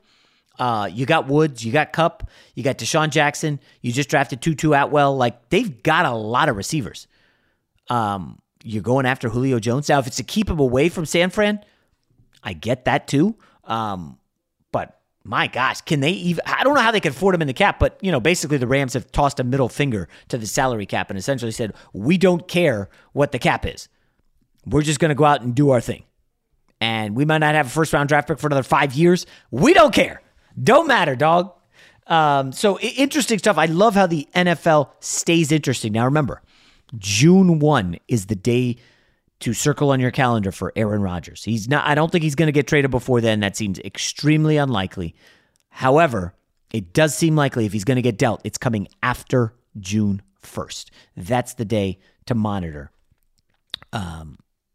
uh, 0.61 0.87
you 0.93 1.07
got 1.07 1.27
Woods, 1.27 1.65
you 1.65 1.73
got 1.73 1.93
Kupp, 1.93 2.29
you 2.55 2.63
got 2.63 2.77
DeSean 2.77 3.09
Jackson, 3.09 3.59
you 3.81 3.93
just 3.93 4.11
drafted 4.11 4.43
Tutu 4.43 4.73
Atwell. 4.73 5.17
Like 5.17 5.49
they've 5.49 5.83
got 5.83 6.05
a 6.05 6.13
lot 6.13 6.51
of 6.51 6.57
receivers. 6.57 7.07
Um, 7.89 8.39
you're 8.63 8.83
going 8.83 9.07
after 9.07 9.31
Julio 9.31 9.59
Jones 9.59 9.89
now. 9.89 9.99
If 9.99 10.07
it's 10.07 10.17
to 10.17 10.23
keep 10.23 10.51
him 10.51 10.61
away 10.61 10.91
from 10.91 11.07
San 11.07 11.31
Fran, 11.31 11.65
I 12.45 12.53
get 12.53 12.85
that 12.85 13.09
too. 13.09 13.37
Um, 13.65 14.19
but 14.71 15.01
my 15.25 15.47
gosh, 15.47 15.81
can 15.81 16.01
they 16.01 16.11
even? 16.11 16.43
I 16.45 16.63
don't 16.63 16.75
know 16.75 16.83
how 16.83 16.91
they 16.91 17.01
can 17.01 17.13
afford 17.13 17.35
him 17.35 17.41
in 17.41 17.49
the 17.49 17.55
cap, 17.55 17.79
but 17.79 17.99
you 18.03 18.13
know, 18.13 18.21
basically 18.21 18.59
the 18.59 18.67
Rams 18.67 18.93
have 18.93 19.11
tossed 19.13 19.41
a 19.41 19.45
middle 19.45 19.71
finger 19.71 20.11
to 20.29 20.37
the 20.37 20.47
salary 20.47 20.85
cap 20.85 21.09
and 21.09 21.19
essentially 21.19 21.53
said, 21.53 21.73
"We 21.95 22.19
don't 22.19 22.47
care 22.47 22.91
what 23.13 23.33
the 23.33 23.39
cap 23.39 23.65
is. 23.65 23.89
We're 24.67 24.83
just 24.83 25.01
going 25.01 25.11
to 25.11 25.15
go 25.15 25.25
out 25.25 25.43
and 25.43 25.55
do 25.55 25.71
our 25.71 25.81
thing." 25.81 26.05
And 26.81 27.15
we 27.15 27.25
might 27.25 27.39
not 27.39 27.55
have 27.55 27.67
a 27.67 27.71
first 27.71 27.93
round 27.93 28.09
draft 28.09 28.29
pick 28.29 28.39
for 28.39 28.47
another 28.47 28.63
five 28.63 28.95
years. 28.95 29.27
We 29.51 29.75
don't 29.75 29.93
care. 29.93 30.23
Don't 30.61 30.87
matter, 30.87 31.15
dog. 31.15 31.53
Um, 32.07 32.53
so 32.53 32.79
interesting 32.81 33.39
stuff. 33.39 33.59
I 33.59 33.67
love 33.67 33.95
how 33.95 34.07
the 34.07 34.27
NFL 34.35 34.91
stays 35.01 35.53
interesting. 35.53 35.93
Now 35.93 36.07
remember, 36.07 36.43
June 36.99 37.61
1 37.61 37.99
is 38.09 38.27
the 38.27 38.35
day 38.35 38.77
to 39.41 39.55
circle 39.55 39.91
on 39.91 40.01
your 40.01 40.11
calendar 40.11 40.53
for 40.53 40.73
Aaron 40.75 41.03
Rodgers. 41.03 41.45
He's 41.45 41.69
not 41.69 41.87
I 41.87 41.95
don't 41.95 42.11
think 42.11 42.25
he's 42.25 42.35
going 42.35 42.49
to 42.49 42.53
get 42.53 42.67
traded 42.67 42.91
before 42.91 43.21
then. 43.21 43.41
That 43.41 43.57
seems 43.57 43.79
extremely 43.79 44.57
unlikely. 44.57 45.15
However, 45.69 46.35
it 46.73 46.93
does 46.93 47.17
seem 47.17 47.37
likely 47.37 47.65
if 47.65 47.73
he's 47.73 47.85
going 47.85 47.97
to 47.97 48.03
get 48.03 48.19
dealt, 48.19 48.41
it's 48.45 48.59
coming 48.59 48.89
after 49.03 49.55
June 49.79 50.23
1st. 50.43 50.91
That's 51.17 51.55
the 51.55 51.65
day 51.65 51.99
to 52.27 52.35
monitor 52.35 52.91
um, 53.93 54.39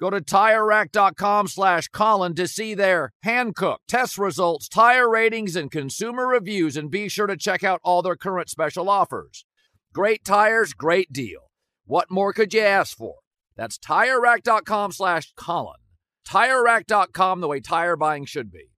Go 0.00 0.10
to 0.10 0.20
TireRack.com 0.20 1.48
slash 1.48 1.88
Colin 1.88 2.34
to 2.36 2.46
see 2.46 2.74
their 2.74 3.12
Hankook 3.24 3.78
test 3.88 4.16
results, 4.16 4.68
tire 4.68 5.08
ratings, 5.10 5.56
and 5.56 5.70
consumer 5.70 6.26
reviews, 6.26 6.76
and 6.76 6.90
be 6.90 7.08
sure 7.08 7.26
to 7.26 7.36
check 7.36 7.64
out 7.64 7.80
all 7.82 8.00
their 8.02 8.14
current 8.14 8.48
special 8.48 8.88
offers. 8.88 9.44
Great 9.92 10.24
tires, 10.24 10.72
great 10.72 11.12
deal. 11.12 11.50
What 11.84 12.10
more 12.10 12.32
could 12.32 12.54
you 12.54 12.60
ask 12.60 12.96
for? 12.96 13.16
That's 13.56 13.76
TireRack.com 13.78 14.92
slash 14.92 15.32
Colin. 15.36 15.80
TireRack.com, 16.28 17.40
the 17.40 17.48
way 17.48 17.60
tire 17.60 17.96
buying 17.96 18.24
should 18.24 18.52
be. 18.52 18.70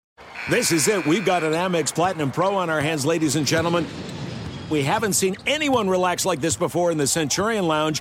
This 0.48 0.72
is 0.72 0.88
it. 0.88 1.04
We've 1.04 1.24
got 1.24 1.42
an 1.42 1.52
Amex 1.52 1.94
Platinum 1.94 2.30
Pro 2.30 2.54
on 2.54 2.70
our 2.70 2.80
hands, 2.80 3.04
ladies 3.04 3.36
and 3.36 3.46
gentlemen. 3.46 3.86
We 4.70 4.82
haven't 4.82 5.14
seen 5.14 5.36
anyone 5.46 5.90
relax 5.90 6.24
like 6.24 6.40
this 6.40 6.56
before 6.56 6.90
in 6.92 6.98
the 6.98 7.06
Centurion 7.06 7.66
Lounge. 7.66 8.00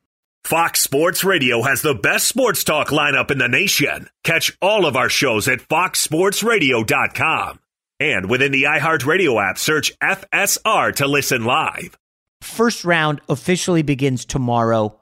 Fox 0.43 0.81
Sports 0.81 1.23
Radio 1.23 1.61
has 1.61 1.81
the 1.81 1.93
best 1.93 2.27
sports 2.27 2.63
talk 2.63 2.89
lineup 2.89 3.31
in 3.31 3.37
the 3.37 3.47
nation. 3.47 4.09
Catch 4.23 4.57
all 4.61 4.85
of 4.85 4.97
our 4.97 5.07
shows 5.07 5.47
at 5.47 5.59
foxsportsradio.com. 5.59 7.59
And 7.99 8.29
within 8.29 8.51
the 8.51 8.63
iHeartRadio 8.63 9.49
app, 9.49 9.57
search 9.59 9.97
FSR 9.99 10.95
to 10.95 11.07
listen 11.07 11.45
live. 11.45 11.97
First 12.41 12.83
round 12.83 13.21
officially 13.29 13.83
begins 13.83 14.25
tomorrow. 14.25 14.99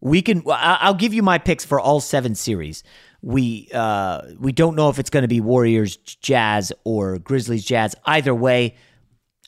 We 0.00 0.22
can. 0.22 0.44
I'll 0.48 0.94
give 0.94 1.12
you 1.12 1.22
my 1.22 1.38
picks 1.38 1.64
for 1.64 1.80
all 1.80 2.00
seven 2.00 2.36
series. 2.36 2.84
We 3.20 3.68
uh, 3.74 4.20
we 4.38 4.52
don't 4.52 4.76
know 4.76 4.90
if 4.90 5.00
it's 5.00 5.10
going 5.10 5.22
to 5.22 5.28
be 5.28 5.40
Warriors 5.40 5.96
Jazz 5.96 6.72
or 6.84 7.18
Grizzlies 7.18 7.64
Jazz. 7.64 7.96
Either 8.04 8.34
way, 8.34 8.76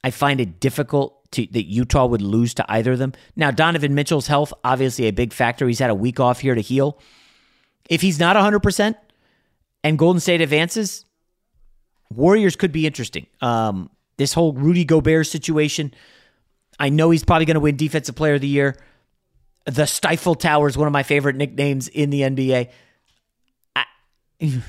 I 0.02 0.10
find 0.10 0.40
it 0.40 0.58
difficult 0.58 1.15
to, 1.32 1.46
that 1.52 1.64
Utah 1.64 2.06
would 2.06 2.22
lose 2.22 2.54
to 2.54 2.64
either 2.68 2.92
of 2.92 2.98
them. 2.98 3.12
Now, 3.34 3.50
Donovan 3.50 3.94
Mitchell's 3.94 4.26
health, 4.26 4.52
obviously 4.64 5.06
a 5.06 5.12
big 5.12 5.32
factor. 5.32 5.66
He's 5.66 5.78
had 5.78 5.90
a 5.90 5.94
week 5.94 6.20
off 6.20 6.40
here 6.40 6.54
to 6.54 6.60
heal. 6.60 6.98
If 7.88 8.00
he's 8.00 8.18
not 8.18 8.36
100% 8.36 8.96
and 9.84 9.98
Golden 9.98 10.20
State 10.20 10.40
advances, 10.40 11.04
Warriors 12.12 12.56
could 12.56 12.72
be 12.72 12.86
interesting. 12.86 13.26
Um, 13.40 13.90
this 14.16 14.32
whole 14.32 14.52
Rudy 14.52 14.84
Gobert 14.84 15.26
situation, 15.26 15.92
I 16.78 16.88
know 16.88 17.10
he's 17.10 17.24
probably 17.24 17.46
going 17.46 17.54
to 17.54 17.60
win 17.60 17.76
Defensive 17.76 18.14
Player 18.14 18.34
of 18.34 18.40
the 18.40 18.48
Year. 18.48 18.76
The 19.66 19.86
Stifle 19.86 20.34
Tower 20.34 20.68
is 20.68 20.78
one 20.78 20.86
of 20.86 20.92
my 20.92 21.02
favorite 21.02 21.36
nicknames 21.36 21.88
in 21.88 22.10
the 22.10 22.22
NBA. 22.22 22.70
I, 23.74 23.84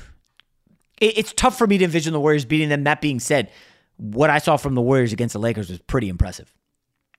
it's 1.00 1.32
tough 1.32 1.56
for 1.56 1.66
me 1.66 1.78
to 1.78 1.84
envision 1.84 2.12
the 2.12 2.20
Warriors 2.20 2.44
beating 2.44 2.68
them. 2.68 2.84
That 2.84 3.00
being 3.00 3.20
said, 3.20 3.50
what 3.98 4.30
I 4.30 4.38
saw 4.38 4.56
from 4.56 4.74
the 4.74 4.80
Warriors 4.80 5.12
against 5.12 5.34
the 5.34 5.38
Lakers 5.38 5.68
was 5.68 5.78
pretty 5.80 6.08
impressive. 6.08 6.52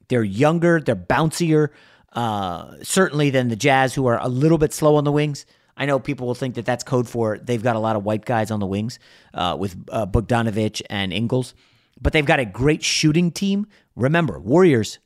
They're 0.08 0.24
younger, 0.24 0.82
they're 0.82 0.96
bouncier, 0.96 1.70
uh, 2.14 2.76
certainly 2.82 3.30
than 3.30 3.50
the 3.50 3.56
Jazz, 3.56 3.94
who 3.94 4.08
are 4.08 4.20
a 4.20 4.28
little 4.28 4.58
bit 4.58 4.74
slow 4.74 4.96
on 4.96 5.04
the 5.04 5.12
wings. 5.12 5.46
I 5.78 5.86
know 5.86 6.00
people 6.00 6.28
will 6.28 6.36
think 6.36 6.56
that 6.56 6.66
that's 6.66 6.84
code 6.84 7.08
for 7.08 7.38
they've 7.38 7.62
got 7.62 7.76
a 7.76 7.80
lot 7.80 7.96
of 7.96 8.04
white 8.04 8.26
guys 8.26 8.52
on 8.52 8.60
the 8.60 8.66
wings 8.66 9.00
uh, 9.34 9.56
with 9.58 9.78
uh, 9.90 10.06
Bogdanovic 10.06 10.82
and 10.90 11.14
Ingles, 11.14 11.54
but 12.02 12.12
they've 12.12 12.26
got 12.26 12.40
a 12.40 12.46
great 12.46 12.84
shooting 12.84 13.32
team. 13.32 13.68
Remember, 13.96 14.40
Warriors, 14.40 15.00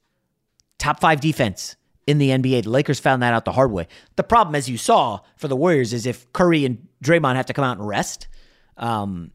top 0.80 1.00
five 1.00 1.20
defense 1.20 1.76
in 2.08 2.18
the 2.18 2.30
NBA. 2.30 2.64
The 2.64 2.70
Lakers 2.70 3.00
found 3.00 3.22
that 3.22 3.34
out 3.34 3.46
the 3.46 3.52
hard 3.52 3.72
way. 3.72 3.88
The 4.16 4.24
problem, 4.24 4.56
as 4.56 4.70
you 4.70 4.78
saw 4.78 5.20
for 5.36 5.48
the 5.48 5.56
Warriors, 5.56 5.94
is 5.94 6.06
if 6.06 6.32
Curry 6.34 6.66
and 6.66 6.88
Draymond 7.04 7.36
have 7.36 7.46
to 7.48 7.54
come 7.54 7.66
out 7.66 7.78
and 7.78 7.88
rest, 7.88 8.28
um, 8.78 9.32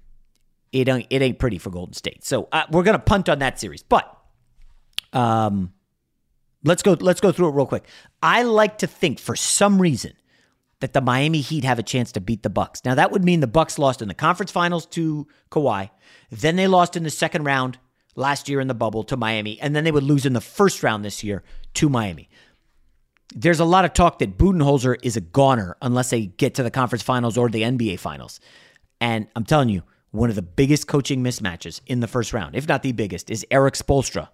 it 0.72 0.88
ain't, 0.88 1.06
it 1.10 1.22
ain't 1.22 1.38
pretty 1.38 1.58
for 1.58 1.70
Golden 1.70 1.94
State. 1.94 2.24
So 2.24 2.48
uh, 2.52 2.64
we're 2.70 2.82
gonna 2.82 2.98
punt 2.98 3.28
on 3.28 3.38
that 3.40 3.58
series, 3.58 3.82
but 3.82 4.16
um, 5.12 5.72
let's 6.64 6.82
go 6.82 6.92
let's 7.00 7.20
go 7.20 7.32
through 7.32 7.48
it 7.48 7.52
real 7.52 7.66
quick. 7.66 7.86
I 8.22 8.42
like 8.42 8.78
to 8.78 8.86
think 8.86 9.18
for 9.18 9.36
some 9.36 9.80
reason 9.80 10.12
that 10.80 10.92
the 10.92 11.00
Miami 11.00 11.40
Heat 11.40 11.64
have 11.64 11.78
a 11.78 11.82
chance 11.82 12.12
to 12.12 12.20
beat 12.20 12.42
the 12.42 12.50
Bucks. 12.50 12.84
Now 12.84 12.94
that 12.94 13.10
would 13.10 13.24
mean 13.24 13.40
the 13.40 13.46
Bucks 13.46 13.78
lost 13.78 14.02
in 14.02 14.08
the 14.08 14.14
conference 14.14 14.50
finals 14.50 14.86
to 14.86 15.26
Kawhi, 15.50 15.90
then 16.30 16.56
they 16.56 16.66
lost 16.66 16.96
in 16.96 17.02
the 17.02 17.10
second 17.10 17.44
round 17.44 17.78
last 18.14 18.48
year 18.48 18.60
in 18.60 18.68
the 18.68 18.74
bubble 18.74 19.04
to 19.04 19.16
Miami, 19.16 19.60
and 19.60 19.74
then 19.74 19.84
they 19.84 19.92
would 19.92 20.02
lose 20.02 20.26
in 20.26 20.32
the 20.32 20.40
first 20.40 20.82
round 20.82 21.04
this 21.04 21.22
year 21.22 21.42
to 21.74 21.88
Miami. 21.88 22.28
There's 23.34 23.60
a 23.60 23.64
lot 23.64 23.84
of 23.84 23.92
talk 23.92 24.18
that 24.18 24.36
Budenholzer 24.36 24.96
is 25.02 25.16
a 25.16 25.20
goner 25.20 25.76
unless 25.80 26.10
they 26.10 26.26
get 26.26 26.54
to 26.54 26.62
the 26.62 26.70
conference 26.70 27.02
finals 27.02 27.36
or 27.38 27.48
the 27.48 27.62
NBA 27.62 27.98
finals. 27.98 28.40
And 29.00 29.28
I'm 29.36 29.44
telling 29.44 29.68
you, 29.68 29.82
one 30.10 30.30
of 30.30 30.36
the 30.36 30.42
biggest 30.42 30.86
coaching 30.86 31.22
mismatches 31.22 31.80
in 31.86 32.00
the 32.00 32.06
first 32.06 32.32
round, 32.32 32.56
if 32.56 32.68
not 32.68 32.82
the 32.82 32.92
biggest, 32.92 33.30
is 33.30 33.46
Erik 33.50 33.74
Spoelstra 33.74 34.28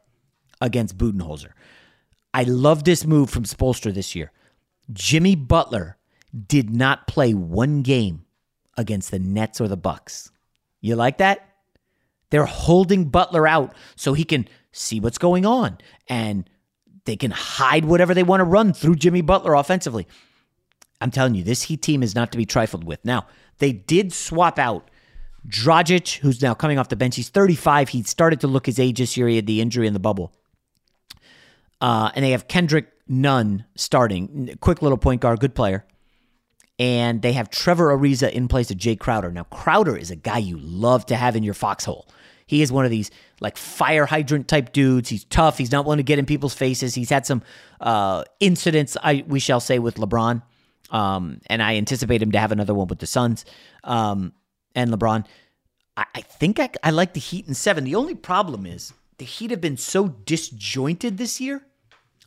against 0.60 0.96
Budenholzer. 0.96 1.50
I 2.32 2.44
love 2.44 2.84
this 2.84 3.04
move 3.04 3.30
from 3.30 3.44
Spoelstra 3.44 3.92
this 3.92 4.14
year. 4.14 4.32
Jimmy 4.92 5.34
Butler 5.34 5.96
did 6.48 6.70
not 6.70 7.06
play 7.06 7.32
one 7.32 7.82
game 7.82 8.24
against 8.76 9.10
the 9.10 9.18
Nets 9.18 9.60
or 9.60 9.68
the 9.68 9.76
Bucks. 9.76 10.30
You 10.80 10.96
like 10.96 11.18
that? 11.18 11.48
They're 12.30 12.44
holding 12.44 13.06
Butler 13.06 13.46
out 13.46 13.74
so 13.96 14.12
he 14.12 14.24
can 14.24 14.48
see 14.72 14.98
what's 14.98 15.18
going 15.18 15.46
on 15.46 15.78
and 16.08 16.48
they 17.04 17.16
can 17.16 17.30
hide 17.30 17.84
whatever 17.84 18.14
they 18.14 18.22
want 18.22 18.40
to 18.40 18.44
run 18.44 18.72
through 18.72 18.96
Jimmy 18.96 19.20
Butler 19.20 19.54
offensively. 19.54 20.06
I'm 21.00 21.10
telling 21.10 21.34
you, 21.34 21.44
this 21.44 21.62
Heat 21.62 21.82
team 21.82 22.02
is 22.02 22.14
not 22.14 22.32
to 22.32 22.38
be 22.38 22.46
trifled 22.46 22.84
with. 22.84 23.04
Now, 23.04 23.26
they 23.58 23.72
did 23.72 24.12
swap 24.12 24.58
out 24.58 24.90
Dragic, 25.46 26.18
who's 26.18 26.40
now 26.40 26.54
coming 26.54 26.78
off 26.78 26.88
the 26.88 26.96
bench. 26.96 27.16
He's 27.16 27.28
35. 27.28 27.90
He 27.90 28.02
started 28.02 28.40
to 28.40 28.46
look 28.46 28.66
his 28.66 28.78
age 28.78 28.98
this 28.98 29.16
year. 29.16 29.28
He 29.28 29.37
had 29.37 29.46
the 29.46 29.61
injury 29.61 29.87
in 29.87 29.92
the 29.92 30.00
bubble. 30.00 30.33
Uh, 31.80 32.11
and 32.14 32.24
they 32.24 32.30
have 32.30 32.48
Kendrick 32.48 32.88
Nunn 33.07 33.64
starting. 33.76 34.57
Quick 34.61 34.80
little 34.80 34.98
point 34.98 35.20
guard, 35.20 35.40
good 35.40 35.54
player. 35.54 35.85
And 36.78 37.22
they 37.22 37.35
have 37.35 37.50
Trevor 37.50 37.96
Ariza 37.96 38.30
in 38.33 38.48
place 38.48 38.70
of 38.70 38.78
Jae 38.78 38.98
Crowder. 38.98 39.30
Now, 39.30 39.44
Crowder 39.44 39.96
is 39.96 40.11
a 40.11 40.16
guy 40.16 40.38
you 40.38 40.59
love 40.59 41.07
to 41.07 41.16
have 41.16 41.37
in 41.37 41.42
your 41.42 41.54
foxhole. 41.54 42.09
He 42.46 42.62
is 42.62 42.72
one 42.72 42.85
of 42.85 42.90
these 42.90 43.11
like 43.40 43.57
fire 43.57 44.07
hydrant 44.07 44.48
type 44.48 44.72
dudes. 44.72 45.09
He's 45.09 45.24
tough. 45.24 45.59
He's 45.59 45.72
not 45.72 45.85
willing 45.85 45.98
to 45.98 46.02
get 46.02 46.18
in 46.18 46.26
people's 46.26 46.54
faces. 46.54 46.94
He's 46.94 47.11
had 47.11 47.26
some 47.26 47.42
uh, 47.80 48.24
incidents, 48.40 48.96
I 49.02 49.24
we 49.26 49.40
shall 49.40 49.61
say, 49.61 49.78
with 49.78 49.96
LeBron. 49.96 50.42
Um, 50.90 51.40
and 51.46 51.62
I 51.62 51.76
anticipate 51.76 52.22
him 52.22 52.33
to 52.33 52.38
have 52.38 52.52
another 52.52 52.74
one 52.74 52.88
with 52.88 52.98
the 52.98 53.07
Suns 53.07 53.44
um, 53.83 54.33
and 54.74 54.90
LeBron. 54.90 55.24
I, 55.96 56.04
I 56.14 56.20
think 56.20 56.58
I, 56.58 56.70
I 56.82 56.90
like 56.90 57.14
the 57.14 57.20
Heat 57.20 57.46
in 57.46 57.54
seven. 57.54 57.84
The 57.84 57.94
only 57.94 58.14
problem 58.14 58.66
is 58.66 58.92
the 59.18 59.24
Heat 59.24 59.50
have 59.50 59.60
been 59.60 59.76
so 59.76 60.08
disjointed 60.08 61.18
this 61.18 61.40
year. 61.40 61.64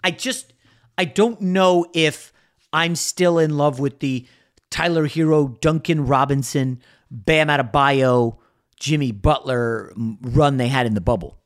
I 0.03 0.11
just 0.11 0.53
I 0.97 1.05
don't 1.05 1.41
know 1.41 1.85
if 1.93 2.33
I'm 2.73 2.95
still 2.95 3.39
in 3.39 3.57
love 3.57 3.79
with 3.79 3.99
the 3.99 4.27
Tyler 4.69 5.07
Herro, 5.07 5.59
Duncan 5.61 6.05
Robinson, 6.05 6.81
Bam 7.09 7.47
Adebayo, 7.47 8.37
Jimmy 8.79 9.11
Butler 9.11 9.93
run 9.95 10.57
they 10.57 10.67
had 10.67 10.85
in 10.85 10.93
the 10.93 11.01
bubble. 11.01 11.37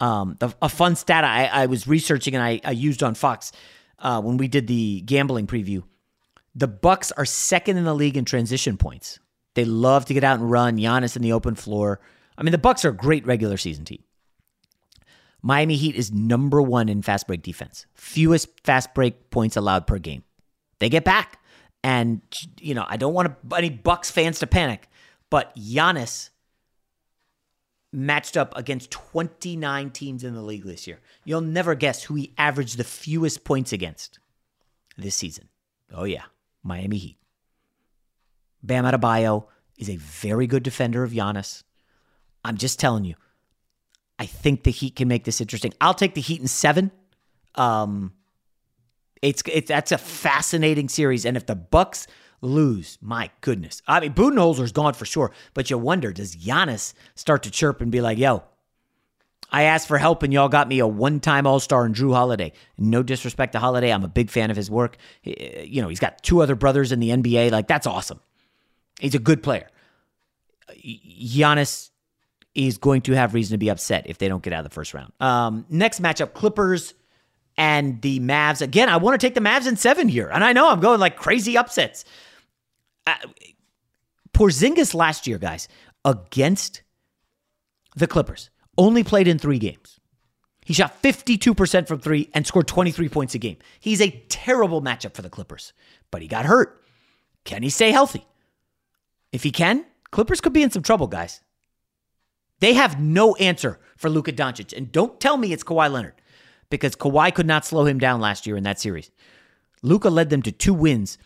Um, 0.00 0.36
the, 0.38 0.54
a 0.62 0.68
fun 0.68 0.96
stat 0.96 1.24
I, 1.24 1.46
I, 1.46 1.66
was 1.66 1.86
researching 1.86 2.34
and 2.34 2.42
I, 2.42 2.58
I 2.64 2.70
used 2.70 3.02
on 3.02 3.14
Fox 3.14 3.52
uh, 3.98 4.22
when 4.22 4.38
we 4.38 4.48
did 4.48 4.66
the 4.66 5.02
gambling 5.02 5.46
preview. 5.46 5.82
The 6.54 6.66
Bucks 6.66 7.12
are 7.12 7.26
second 7.26 7.76
in 7.76 7.84
the 7.84 7.94
league 7.94 8.16
in 8.16 8.24
transition 8.24 8.78
points. 8.78 9.18
They 9.54 9.64
love 9.64 10.04
to 10.06 10.14
get 10.14 10.24
out 10.24 10.38
and 10.38 10.50
run. 10.50 10.76
Giannis 10.76 11.16
in 11.16 11.22
the 11.22 11.32
open 11.32 11.54
floor. 11.54 12.00
I 12.38 12.42
mean, 12.42 12.52
the 12.52 12.58
Bucks 12.58 12.84
are 12.84 12.90
a 12.90 12.96
great 12.96 13.26
regular 13.26 13.56
season 13.56 13.84
team. 13.84 14.02
Miami 15.42 15.76
Heat 15.76 15.96
is 15.96 16.12
number 16.12 16.60
one 16.60 16.88
in 16.88 17.02
fast 17.02 17.26
break 17.26 17.42
defense. 17.42 17.86
Fewest 17.94 18.48
fast 18.64 18.94
break 18.94 19.30
points 19.30 19.56
allowed 19.56 19.86
per 19.86 19.98
game. 19.98 20.22
They 20.78 20.88
get 20.88 21.04
back. 21.04 21.40
And, 21.82 22.20
you 22.60 22.74
know, 22.74 22.84
I 22.86 22.96
don't 22.96 23.14
want 23.14 23.34
any 23.56 23.70
Bucks 23.70 24.10
fans 24.10 24.38
to 24.40 24.46
panic, 24.46 24.88
but 25.30 25.56
Giannis 25.56 26.28
matched 27.92 28.36
up 28.36 28.56
against 28.56 28.90
29 28.90 29.90
teams 29.90 30.22
in 30.22 30.34
the 30.34 30.42
league 30.42 30.64
this 30.64 30.86
year. 30.86 31.00
You'll 31.24 31.40
never 31.40 31.74
guess 31.74 32.04
who 32.04 32.14
he 32.14 32.34
averaged 32.36 32.76
the 32.76 32.84
fewest 32.84 33.44
points 33.44 33.72
against 33.72 34.18
this 34.96 35.14
season. 35.14 35.48
Oh, 35.92 36.04
yeah, 36.04 36.24
Miami 36.62 36.98
Heat. 36.98 37.19
Bam 38.62 38.84
Adebayo 38.84 39.46
is 39.78 39.88
a 39.88 39.96
very 39.96 40.46
good 40.46 40.62
defender 40.62 41.02
of 41.02 41.12
Giannis. 41.12 41.62
I'm 42.44 42.56
just 42.56 42.78
telling 42.78 43.04
you, 43.04 43.14
I 44.18 44.26
think 44.26 44.64
the 44.64 44.70
Heat 44.70 44.96
can 44.96 45.08
make 45.08 45.24
this 45.24 45.40
interesting. 45.40 45.72
I'll 45.80 45.94
take 45.94 46.14
the 46.14 46.20
Heat 46.20 46.40
in 46.40 46.46
seven. 46.46 46.90
Um, 47.54 48.12
it's 49.22 49.42
it's 49.46 49.68
that's 49.68 49.92
a 49.92 49.98
fascinating 49.98 50.88
series, 50.88 51.24
and 51.24 51.36
if 51.36 51.46
the 51.46 51.54
Bucks 51.54 52.06
lose, 52.40 52.98
my 53.00 53.30
goodness, 53.40 53.82
I 53.86 54.00
mean 54.00 54.14
Budenholzer's 54.14 54.72
gone 54.72 54.94
for 54.94 55.04
sure, 55.04 55.32
but 55.54 55.70
you 55.70 55.78
wonder 55.78 56.12
does 56.12 56.36
Giannis 56.36 56.94
start 57.14 57.42
to 57.44 57.50
chirp 57.50 57.80
and 57.80 57.90
be 57.90 58.00
like, 58.00 58.18
"Yo, 58.18 58.42
I 59.50 59.64
asked 59.64 59.88
for 59.88 59.98
help 59.98 60.22
and 60.22 60.32
y'all 60.32 60.48
got 60.48 60.68
me 60.68 60.78
a 60.78 60.86
one-time 60.86 61.46
All-Star 61.46 61.84
and 61.84 61.94
Jrue 61.94 62.14
Holiday." 62.14 62.52
No 62.78 63.02
disrespect 63.02 63.52
to 63.52 63.58
Holiday, 63.58 63.92
I'm 63.92 64.04
a 64.04 64.08
big 64.08 64.30
fan 64.30 64.50
of 64.50 64.56
his 64.56 64.70
work. 64.70 64.96
You 65.22 65.82
know, 65.82 65.88
he's 65.88 66.00
got 66.00 66.22
two 66.22 66.40
other 66.40 66.54
brothers 66.54 66.92
in 66.92 67.00
the 67.00 67.10
NBA, 67.10 67.50
like 67.50 67.68
that's 67.68 67.86
awesome. 67.86 68.20
He's 69.00 69.14
a 69.14 69.18
good 69.18 69.42
player. 69.42 69.68
Giannis 70.76 71.90
is 72.54 72.78
going 72.78 73.02
to 73.02 73.12
have 73.12 73.34
reason 73.34 73.54
to 73.54 73.58
be 73.58 73.70
upset 73.70 74.06
if 74.06 74.18
they 74.18 74.28
don't 74.28 74.42
get 74.42 74.52
out 74.52 74.64
of 74.64 74.70
the 74.70 74.74
first 74.74 74.94
round. 74.94 75.12
Um, 75.20 75.64
next 75.68 76.02
matchup, 76.02 76.34
Clippers 76.34 76.94
and 77.56 78.00
the 78.02 78.20
Mavs. 78.20 78.60
Again, 78.60 78.88
I 78.88 78.96
want 78.96 79.20
to 79.20 79.26
take 79.26 79.34
the 79.34 79.40
Mavs 79.40 79.66
in 79.66 79.76
seven 79.76 80.08
here, 80.08 80.28
and 80.28 80.44
I 80.44 80.52
know 80.52 80.68
I'm 80.68 80.80
going 80.80 81.00
like 81.00 81.16
crazy 81.16 81.56
upsets. 81.56 82.04
Uh, 83.06 83.14
Porzingis 84.32 84.94
last 84.94 85.26
year, 85.26 85.38
guys, 85.38 85.68
against 86.04 86.82
the 87.96 88.06
Clippers, 88.06 88.50
only 88.78 89.04
played 89.04 89.28
in 89.28 89.38
three 89.38 89.58
games. 89.58 89.98
He 90.64 90.74
shot 90.74 91.02
52% 91.02 91.88
from 91.88 92.00
three 92.00 92.30
and 92.32 92.46
scored 92.46 92.68
23 92.68 93.08
points 93.08 93.34
a 93.34 93.38
game. 93.38 93.56
He's 93.80 94.00
a 94.00 94.10
terrible 94.28 94.80
matchup 94.80 95.14
for 95.14 95.22
the 95.22 95.30
Clippers, 95.30 95.72
but 96.10 96.22
he 96.22 96.28
got 96.28 96.44
hurt. 96.44 96.82
Can 97.44 97.62
he 97.62 97.70
stay 97.70 97.90
healthy? 97.90 98.24
If 99.32 99.42
he 99.42 99.50
can, 99.50 99.84
Clippers 100.10 100.40
could 100.40 100.52
be 100.52 100.62
in 100.62 100.70
some 100.70 100.82
trouble, 100.82 101.06
guys. 101.06 101.40
They 102.58 102.74
have 102.74 103.00
no 103.00 103.34
answer 103.36 103.80
for 103.96 104.10
Luka 104.10 104.32
Doncic. 104.32 104.76
And 104.76 104.92
don't 104.92 105.18
tell 105.20 105.36
me 105.36 105.52
it's 105.52 105.64
Kawhi 105.64 105.90
Leonard 105.90 106.14
because 106.68 106.94
Kawhi 106.94 107.34
could 107.34 107.46
not 107.46 107.64
slow 107.64 107.86
him 107.86 107.98
down 107.98 108.20
last 108.20 108.46
year 108.46 108.56
in 108.56 108.64
that 108.64 108.80
series. 108.80 109.10
Luka 109.82 110.10
led 110.10 110.30
them 110.30 110.42
to 110.42 110.52
two 110.52 110.74
wins. 110.74 111.16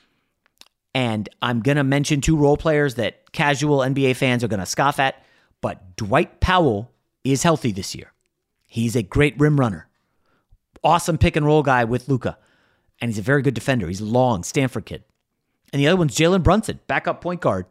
And 0.94 1.28
I'm 1.42 1.60
going 1.60 1.76
to 1.76 1.84
mention 1.84 2.20
two 2.20 2.36
role 2.36 2.56
players 2.56 2.94
that 2.94 3.32
casual 3.32 3.78
NBA 3.78 4.14
fans 4.16 4.44
are 4.44 4.48
going 4.48 4.60
to 4.60 4.66
scoff 4.66 5.00
at. 5.00 5.24
But 5.60 5.96
Dwight 5.96 6.40
Powell 6.40 6.92
is 7.24 7.42
healthy 7.42 7.72
this 7.72 7.94
year. 7.94 8.12
He's 8.68 8.94
a 8.94 9.02
great 9.02 9.38
rim 9.38 9.58
runner, 9.58 9.88
awesome 10.82 11.18
pick 11.18 11.36
and 11.36 11.46
roll 11.46 11.62
guy 11.62 11.84
with 11.84 12.08
Luka. 12.08 12.38
And 13.00 13.10
he's 13.10 13.18
a 13.18 13.22
very 13.22 13.42
good 13.42 13.54
defender. 13.54 13.88
He's 13.88 14.00
long, 14.00 14.44
Stanford 14.44 14.86
kid. 14.86 15.04
And 15.72 15.80
the 15.80 15.88
other 15.88 15.96
one's 15.96 16.16
Jalen 16.16 16.44
Brunson, 16.44 16.78
backup 16.86 17.20
point 17.20 17.40
guard 17.40 17.66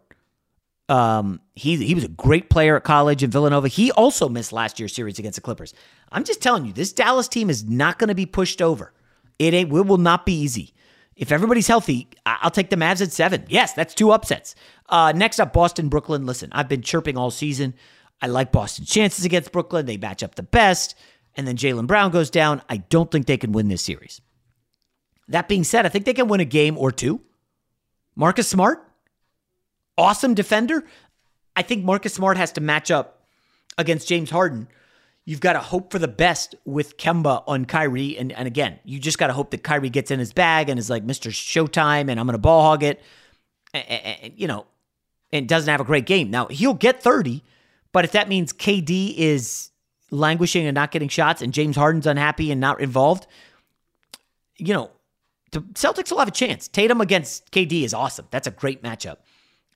um, 0.90 1.40
he 1.56 1.78
he 1.78 1.96
was 1.96 2.04
a 2.04 2.10
great 2.10 2.50
player 2.50 2.76
at 2.76 2.84
college 2.84 3.24
in 3.24 3.32
Villanova. 3.32 3.68
He 3.68 3.92
also 3.92 4.28
missed 4.28 4.52
last 4.52 4.80
year's 4.80 4.94
series 4.94 5.20
against 5.20 5.36
the 5.36 5.42
Clippers. 5.42 5.74
I'm 6.12 6.24
just 6.24 6.42
telling 6.42 6.66
you, 6.66 6.74
this 6.74 6.94
Dallas 6.94 7.28
team 7.28 7.50
is 7.50 7.64
not 7.64 8.00
going 8.00 8.10
to 8.10 8.16
be 8.16 8.26
pushed 8.26 8.62
over. 8.62 8.94
It 9.40 9.54
ain't. 9.54 9.72
It 9.74 9.86
will 9.86 9.98
not 9.98 10.26
be 10.26 10.34
easy. 10.34 10.74
If 11.16 11.32
everybody's 11.32 11.68
healthy, 11.68 12.08
I'll 12.26 12.52
take 12.52 12.70
the 12.70 12.76
Mavs 12.76 13.02
at 13.02 13.12
seven. 13.12 13.46
Yes, 13.48 13.74
that's 13.74 13.94
two 13.94 14.12
upsets. 14.12 14.56
Uh, 14.90 15.14
next 15.16 15.40
up, 15.40 15.54
Boston, 15.54 15.88
Brooklyn. 15.88 16.26
Listen, 16.26 16.50
I've 16.52 16.68
been 16.68 16.82
chirping 16.82 17.18
all 17.18 17.32
season. 17.32 17.76
I 18.22 18.28
like 18.28 18.52
Boston's 18.52 18.90
chances 18.90 19.26
against 19.26 19.52
Brooklyn. 19.52 19.86
They 19.86 19.98
match 19.98 20.24
up 20.24 20.36
the 20.36 20.44
best. 20.44 20.96
And 21.36 21.48
then 21.48 21.56
Jaylen 21.56 21.88
Brown 21.88 22.12
goes 22.12 22.30
down. 22.30 22.62
I 22.70 22.78
don't 22.78 23.12
think 23.12 23.26
they 23.26 23.38
can 23.38 23.52
win 23.52 23.68
this 23.68 23.82
series. 23.82 24.22
That 25.28 25.48
being 25.48 25.64
said, 25.64 25.86
I 25.86 25.90
think 25.90 26.06
they 26.06 26.14
can 26.14 26.28
win 26.28 26.40
a 26.42 26.46
game 26.46 26.78
or 26.78 26.92
two. 26.92 27.22
Marcus 28.16 28.48
Smart, 28.48 28.83
awesome 29.98 30.34
defender. 30.34 30.84
I 31.56 31.62
think 31.62 31.84
Marcus 31.84 32.14
Smart 32.14 32.38
has 32.38 32.52
to 32.54 32.62
match 32.62 32.92
up 32.92 33.28
against 33.78 34.08
James 34.08 34.30
Harden. 34.30 34.68
You've 35.26 35.40
got 35.40 35.54
to 35.54 35.60
hope 35.60 35.92
for 35.92 36.00
the 36.00 36.08
best 36.08 36.56
with 36.66 36.98
Kemba 36.98 37.44
on 37.48 37.66
Kyrie. 37.66 38.18
And, 38.18 38.32
and 38.34 38.46
again, 38.46 38.80
you 38.84 39.00
just 39.00 39.18
got 39.18 39.28
to 39.28 39.34
hope 39.34 39.52
that 39.52 39.64
Kyrie 39.64 39.90
gets 39.90 40.12
in 40.12 40.20
his 40.20 40.34
bag 40.34 40.70
and 40.70 40.78
is 40.78 40.90
like 40.90 41.06
Mr. 41.06 41.32
Showtime 41.32 42.10
and 42.10 42.20
I'm 42.20 42.26
going 42.26 42.34
to 42.34 42.40
ball 42.40 42.62
hog 42.62 42.84
it. 42.84 43.02
And, 43.74 43.86
and, 43.90 44.34
you 44.36 44.48
know, 44.48 44.66
and 45.32 45.50
doesn't 45.50 45.70
have 45.70 45.82
a 45.82 45.86
great 45.86 46.06
game. 46.06 46.30
Now, 46.30 46.48
he'll 46.48 46.76
get 46.76 47.02
30, 47.02 47.44
but 47.92 48.06
if 48.06 48.12
that 48.12 48.30
means 48.30 48.54
KD 48.54 49.16
is 49.18 49.72
languishing 50.12 50.66
and 50.68 50.76
not 50.76 50.92
getting 50.92 51.10
shots 51.10 51.42
and 51.42 51.54
James 51.54 51.76
Harden's 51.76 52.06
unhappy 52.06 52.52
and 52.52 52.62
not 52.62 52.80
involved, 52.80 53.26
you 54.58 54.74
know, 54.74 54.92
the 55.52 55.62
Celtics 55.62 56.12
will 56.12 56.20
have 56.20 56.28
a 56.28 56.32
chance. 56.32 56.68
Tatum 56.68 57.02
against 57.02 57.52
KD 57.52 57.84
is 57.84 57.94
awesome. 57.94 58.28
That's 58.30 58.48
a 58.48 58.52
great 58.52 58.84
matchup. 58.84 59.18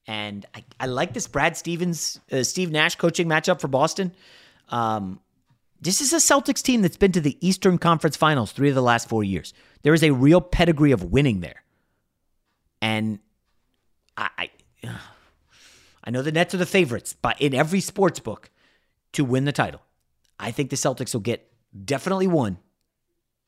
And 0.08 0.46
I, 0.56 0.64
I 0.80 0.86
like 0.86 1.14
this 1.14 1.28
Brad 1.28 1.58
Stevens, 1.58 2.20
uh, 2.32 2.44
Steve 2.44 2.72
Nash 2.72 2.96
coaching 2.96 3.28
matchup 3.28 3.60
for 3.60 3.68
Boston. 3.68 4.14
Um, 4.70 5.20
this 5.82 6.02
is 6.02 6.14
a 6.14 6.18
Celtics 6.18 6.64
team 6.64 6.82
that's 6.82 6.98
been 6.98 7.12
to 7.12 7.22
the 7.22 7.38
Eastern 7.46 7.78
Conference 7.78 8.16
Finals 8.16 8.52
three 8.52 8.70
of 8.70 8.76
the 8.76 8.82
last 8.82 9.10
four 9.10 9.24
years. 9.24 9.54
There 9.84 9.94
is 9.94 10.04
a 10.04 10.12
real 10.12 10.42
pedigree 10.42 10.92
of 10.92 11.04
winning 11.04 11.42
there. 11.42 11.64
And 12.82 13.20
I, 14.16 14.30
I, 14.38 14.50
I 16.04 16.10
know 16.10 16.22
the 16.22 16.32
Nets 16.32 16.54
are 16.54 16.58
the 16.58 16.66
favorites, 16.66 17.14
but 17.22 17.40
in 17.42 17.54
every 17.54 17.82
sports 17.82 18.20
book 18.20 18.50
to 19.12 19.26
win 19.26 19.44
the 19.44 19.52
title, 19.52 19.82
I 20.40 20.52
think 20.52 20.70
the 20.70 20.78
Celtics 20.78 21.14
will 21.14 21.22
get 21.22 21.52
definitely 21.86 22.28
one, 22.28 22.60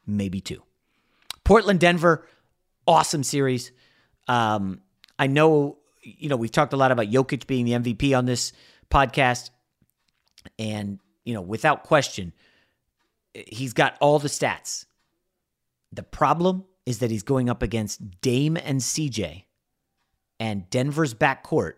maybe 0.06 0.42
two. 0.42 0.62
Portland, 1.46 1.80
Denver, 1.80 2.28
awesome 2.86 3.24
series. 3.24 3.72
Um, 4.28 4.82
I 5.18 5.28
know 5.28 5.79
you 6.02 6.30
know, 6.30 6.38
we've 6.38 6.52
talked 6.52 6.74
a 6.74 6.78
lot 6.78 6.92
about 6.92 7.08
Jokic 7.08 7.48
being 7.48 7.66
the 7.66 7.74
MVP 7.74 8.18
on 8.18 8.26
this 8.26 8.54
podcast. 8.90 9.50
And, 10.58 11.00
you 11.26 11.34
know, 11.34 11.42
without 11.42 11.84
question, 11.84 12.34
he's 13.34 13.74
got 13.74 13.98
all 14.00 14.20
the 14.20 14.30
stats. 14.30 14.86
The 15.92 16.04
problem 16.04 16.66
is 16.86 17.00
that 17.00 17.12
he's 17.12 17.24
going 17.24 17.50
up 17.50 17.62
against 17.62 18.22
Dame 18.22 18.58
and 18.58 18.80
CJ, 18.80 19.44
and 20.40 20.70
Denver's 20.70 21.14
backcourt 21.14 21.74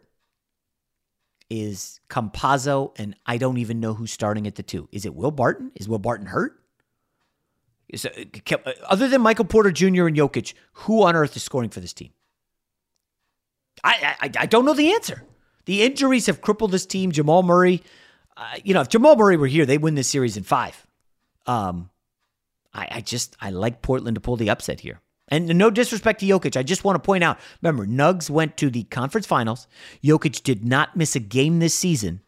is 1.50 2.00
Campazzo, 2.10 2.94
and 2.98 3.16
I 3.26 3.38
don't 3.38 3.58
even 3.58 3.80
know 3.80 3.94
who's 3.94 4.12
starting 4.12 4.48
at 4.48 4.56
the 4.56 4.64
two. 4.64 4.88
Is 4.92 5.06
it 5.06 5.16
Will 5.16 5.32
Barton? 5.32 5.72
Is 5.76 5.90
Will 5.90 6.00
Barton 6.00 6.28
hurt? 6.28 6.62
Is 7.90 8.06
it, 8.06 8.42
uh, 8.52 8.58
uh, 8.66 8.72
other 8.88 9.10
than 9.10 9.22
Michael 9.22 9.46
Porter 9.46 9.72
Jr. 9.72 10.08
and 10.08 10.16
Jokic, 10.16 10.54
who 10.74 11.04
on 11.04 11.16
earth 11.16 11.36
is 11.36 11.44
scoring 11.44 11.70
for 11.70 11.82
this 11.82 11.92
team? 11.92 12.12
I, 13.84 14.15
I, 14.22 14.32
I 14.39 14.46
don't 14.46 14.65
know 14.65 14.74
the 14.74 14.94
answer. 14.94 15.24
The 15.65 15.84
injuries 15.84 16.26
have 16.28 16.41
crippled 16.41 16.72
this 16.72 16.86
team. 16.86 17.12
Jamal 17.12 17.44
Murray, 17.44 17.84
uh, 18.38 18.56
you 18.63 18.74
know, 18.74 18.82
if 18.82 18.89
Jamal 18.89 19.15
Murray 19.15 19.38
were 19.38 19.48
here, 19.48 19.65
they 19.65 19.78
win 19.78 19.96
this 19.96 20.08
series 20.10 20.38
in 20.38 20.44
five. 20.44 20.86
Um, 21.46 21.89
I, 22.74 22.88
I 22.91 23.02
just 23.02 23.36
I 23.39 23.50
like 23.50 23.82
Portland 23.82 24.15
to 24.15 24.22
pull 24.22 24.38
the 24.38 24.50
upset 24.50 24.80
here. 24.80 25.02
And 25.28 25.48
no 25.58 25.70
disrespect 25.70 26.20
to 26.20 26.26
Jokic, 26.26 26.58
I 26.58 26.63
just 26.63 26.84
want 26.84 27.02
to 27.02 27.06
point 27.06 27.24
out. 27.24 27.39
Remember, 27.62 27.86
Nugs 27.86 28.30
went 28.30 28.58
to 28.58 28.70
the 28.70 28.84
conference 28.84 29.26
finals. 29.26 29.65
Jokic 30.04 30.44
did 30.44 30.65
not 30.65 30.98
miss 30.98 31.15
a 31.15 31.22
game 31.22 31.60
this 31.60 31.74
season, 31.74 32.22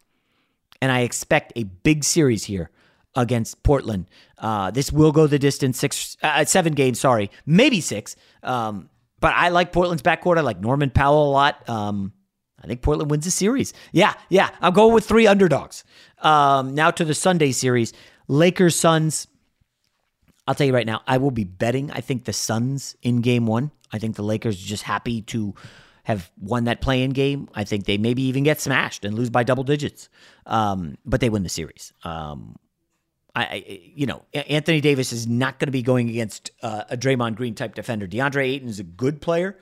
and 0.81 0.89
I 0.89 1.01
expect 1.01 1.51
a 1.57 1.63
big 1.63 2.05
series 2.05 2.45
here 2.45 2.69
against 3.13 3.61
Portland. 3.61 4.07
Uh, 4.37 4.71
this 4.71 4.91
will 4.91 5.11
go 5.11 5.27
the 5.27 5.37
distance, 5.37 5.79
six, 5.79 6.15
uh, 6.23 6.45
seven 6.45 6.73
games. 6.73 6.99
Sorry, 6.99 7.29
maybe 7.45 7.81
six. 7.81 8.15
Um, 8.41 8.89
but 9.23 9.33
I 9.37 9.47
like 9.47 9.71
Portland's 9.71 10.03
backcourt. 10.03 10.37
I 10.37 10.41
like 10.41 10.59
Norman 10.59 10.89
Powell 10.89 11.29
a 11.29 11.31
lot. 11.31 11.69
Um, 11.69 12.11
I 12.61 12.67
think 12.67 12.81
Portland 12.81 13.09
wins 13.09 13.23
the 13.23 13.31
series. 13.31 13.71
Yeah, 13.93 14.15
yeah. 14.27 14.49
I'm 14.59 14.73
going 14.73 14.93
with 14.93 15.05
three 15.05 15.27
underdogs. 15.27 15.85
Um, 16.19 16.75
now 16.75 16.91
to 16.91 17.05
the 17.05 17.13
Sunday 17.13 17.53
series 17.53 17.93
Lakers 18.27 18.75
Suns. 18.75 19.27
I'll 20.45 20.55
tell 20.55 20.67
you 20.67 20.73
right 20.73 20.85
now, 20.85 21.03
I 21.07 21.19
will 21.19 21.31
be 21.31 21.45
betting. 21.45 21.89
I 21.89 22.01
think 22.01 22.25
the 22.25 22.33
Suns 22.33 22.97
in 23.01 23.21
game 23.21 23.47
one. 23.47 23.71
I 23.93 23.97
think 23.97 24.17
the 24.17 24.23
Lakers 24.23 24.61
are 24.61 24.67
just 24.67 24.83
happy 24.83 25.21
to 25.21 25.55
have 26.03 26.29
won 26.37 26.65
that 26.65 26.81
play 26.81 27.01
in 27.01 27.11
game. 27.11 27.47
I 27.53 27.63
think 27.63 27.85
they 27.85 27.97
maybe 27.97 28.23
even 28.23 28.43
get 28.43 28.59
smashed 28.59 29.05
and 29.05 29.15
lose 29.15 29.29
by 29.29 29.43
double 29.43 29.63
digits. 29.63 30.09
Um, 30.45 30.97
but 31.05 31.21
they 31.21 31.29
win 31.29 31.43
the 31.43 31.49
series. 31.49 31.93
Um, 32.03 32.57
I, 33.35 33.91
you 33.95 34.05
know, 34.05 34.23
Anthony 34.33 34.79
Davis 34.79 35.11
is 35.11 35.25
not 35.25 35.57
going 35.57 35.67
to 35.67 35.71
be 35.71 35.81
going 35.81 36.07
against 36.07 36.51
uh, 36.61 36.83
a 36.89 36.95
Draymond 36.95 37.35
Green 37.35 37.55
type 37.55 37.73
defender. 37.73 38.07
DeAndre 38.07 38.45
Ayton 38.45 38.69
is 38.69 38.79
a 38.79 38.83
good 38.83 39.21
player. 39.21 39.57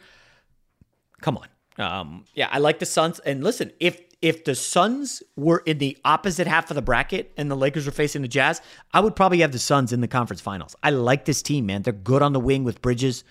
Come 1.22 1.38
on. 1.38 1.48
Um, 1.78 2.26
yeah, 2.34 2.50
I 2.52 2.60
like 2.60 2.80
the 2.80 2.86
Suns. 2.86 3.20
And 3.20 3.44
listen, 3.44 3.72
if 3.80 4.02
if 4.22 4.44
the 4.44 4.56
Suns 4.56 5.24
were 5.36 5.64
in 5.66 5.78
the 5.78 5.98
opposite 6.06 6.48
half 6.48 6.70
of 6.70 6.76
the 6.76 6.82
bracket 6.82 7.32
and 7.38 7.50
the 7.50 7.56
Lakers 7.56 7.86
were 7.86 7.92
facing 7.92 8.22
the 8.22 8.28
Jazz, 8.28 8.62
I 8.94 9.00
would 9.00 9.16
probably 9.16 9.40
have 9.40 9.52
the 9.52 9.60
Suns 9.60 9.94
in 9.94 10.02
the 10.02 10.08
conference 10.08 10.42
finals. 10.42 10.76
I 10.84 10.92
like 10.92 11.26
this 11.26 11.42
team, 11.42 11.66
man. 11.66 11.82
They're 11.82 11.94
good 11.94 12.22
on 12.22 12.34
the 12.34 12.40
wing 12.40 12.64
with 12.64 12.82
Bridges 12.82 13.24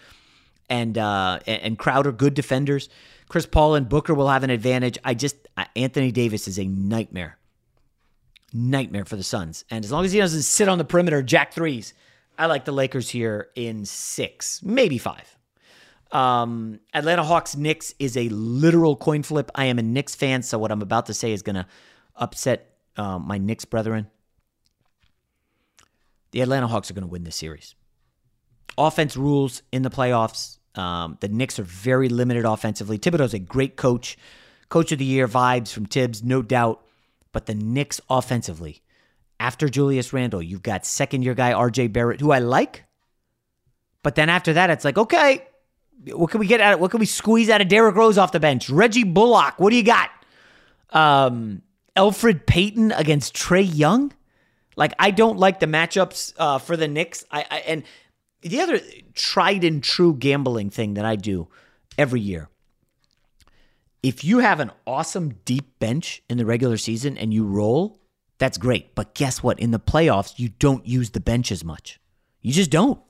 and 0.71 0.97
uh, 0.97 1.41
and 1.47 1.79
Crowder, 1.79 2.13
good 2.13 2.35
defenders. 2.35 2.89
Chris 3.29 3.47
Paul 3.47 3.75
and 3.75 3.89
Booker 3.89 4.15
will 4.15 4.29
have 4.29 4.43
an 4.43 4.51
advantage. 4.51 4.99
I 5.05 5.15
just 5.15 5.37
Anthony 5.77 6.11
Davis 6.11 6.49
is 6.49 6.59
a 6.59 6.65
nightmare, 6.65 7.37
nightmare 8.53 9.05
for 9.05 9.17
the 9.17 9.23
Suns. 9.23 9.65
And 9.71 9.85
as 9.85 9.93
long 9.93 10.05
as 10.05 10.13
he 10.13 10.19
doesn't 10.19 10.43
sit 10.43 10.69
on 10.69 10.79
the 10.79 10.85
perimeter, 10.85 11.23
jack 11.23 11.53
threes, 11.53 11.95
I 12.39 12.47
like 12.47 12.65
the 12.65 12.73
Lakers 12.73 13.11
here 13.11 13.49
in 13.55 13.85
six, 13.85 14.63
maybe 14.63 14.99
five. 14.99 15.37
Um, 16.13 16.81
Atlanta 16.93 17.23
Hawks 17.23 17.55
Knicks 17.55 17.95
is 17.99 18.17
a 18.17 18.29
literal 18.31 18.97
coin 18.97 19.23
flip. 19.23 19.51
I 19.55 19.67
am 19.67 19.79
a 19.79 19.83
Knicks 19.83 20.15
fan, 20.15 20.43
so 20.43 20.59
what 20.59 20.73
I'm 20.73 20.83
about 20.83 21.07
to 21.07 21.15
say 21.15 21.33
is 21.33 21.43
going 21.43 21.57
to 21.57 21.67
upset 22.17 22.75
uh, 22.97 23.19
my 23.19 23.39
Knicks 23.39 23.65
brethren. 23.65 24.09
The 26.33 26.41
Atlanta 26.41 26.67
Hawks 26.67 26.91
are 26.91 26.95
going 26.95 27.05
to 27.05 27.11
win 27.11 27.25
this 27.25 27.37
series. 27.37 27.75
Offense 28.79 29.17
rules 29.17 29.63
in 29.73 29.83
the 29.83 29.91
playoffs. 29.91 30.59
Um, 30.75 31.19
the 31.21 31.29
Knicks 31.29 31.59
are 31.59 31.65
very 31.65 32.09
limited 32.09 32.45
offensively. 32.45 32.99
Thibodeau's 32.99 33.35
a 33.35 33.39
great 33.39 33.77
coach. 33.77 34.17
Coach 34.69 34.93
of 34.93 34.99
the 34.99 35.05
year 35.05 35.27
vibes 35.27 35.73
from 35.73 35.87
Thibs, 35.87 36.23
no 36.23 36.43
doubt. 36.43 36.85
But 37.33 37.47
the 37.47 37.55
Knicks 37.55 38.01
offensively, 38.11 38.83
after 39.39 39.69
Julius 39.69 40.13
Randle, 40.13 40.43
you've 40.43 40.63
got 40.63 40.85
second 40.85 41.23
year 41.23 41.35
guy 41.35 41.53
RJ 41.53 41.93
Barrett, 41.93 42.21
who 42.21 42.33
I 42.33 42.39
like. 42.39 42.85
But 44.03 44.15
then 44.15 44.29
after 44.29 44.53
that, 44.55 44.71
it's 44.71 44.85
like, 44.85 44.99
okay, 44.99 45.47
what 46.07 46.31
can 46.31 46.41
we 46.41 46.47
get 46.47 46.61
out? 46.61 46.75
of 46.75 46.81
What 46.81 46.91
can 46.91 47.01
we 47.01 47.07
squeeze 47.07 47.51
out 47.51 47.61
of 47.61 47.69
Derrick 47.69 47.95
Rose 47.95 48.19
off 48.19 48.33
the 48.33 48.41
bench? 48.41 48.71
Reggie 48.71 49.05
Bullock. 49.05 49.59
What 49.59 49.71
do 49.71 49.77
you 49.77 49.83
got? 49.83 50.11
Um, 50.91 51.63
Elfrid 51.97 52.47
Payton 52.47 52.93
against 52.93 53.35
Trae 53.35 53.69
Young. 53.71 54.13
Like 54.77 54.95
I 54.99 55.11
don't 55.11 55.39
like 55.39 55.61
the 55.61 55.67
matchups 55.67 56.33
uh, 56.39 56.59
for 56.59 56.77
the 56.77 56.89
Knicks. 56.89 57.25
I, 57.31 57.45
I 57.51 57.59
and 57.61 57.83
the 58.41 58.61
other 58.61 58.81
tried 59.15 59.65
and 59.65 59.85
true 59.85 60.15
gambling 60.15 60.71
thing 60.71 60.95
that 60.95 61.05
I 61.05 61.17
do 61.17 61.49
every 61.99 62.21
year. 62.21 62.49
If 64.03 64.25
you 64.25 64.39
have 64.39 64.61
an 64.61 64.71
awesome 64.87 65.35
deep 65.45 65.79
bench 65.79 66.23
in 66.29 66.39
the 66.39 66.47
regular 66.47 66.77
season 66.77 67.19
and 67.19 67.35
you 67.35 67.45
roll, 67.45 68.01
that's 68.39 68.57
great. 68.57 68.95
But 68.95 69.15
guess 69.15 69.43
what? 69.43 69.61
In 69.61 69.71
the 69.71 69.79
playoffs, 69.79 70.39
you 70.39 70.49
don't 70.49 70.87
use 70.87 71.11
the 71.11 71.21
bench 71.21 71.53
as 71.53 71.65
much. 71.65 72.01
You 72.41 72.53
just 72.53 72.71
don't. 72.71 73.01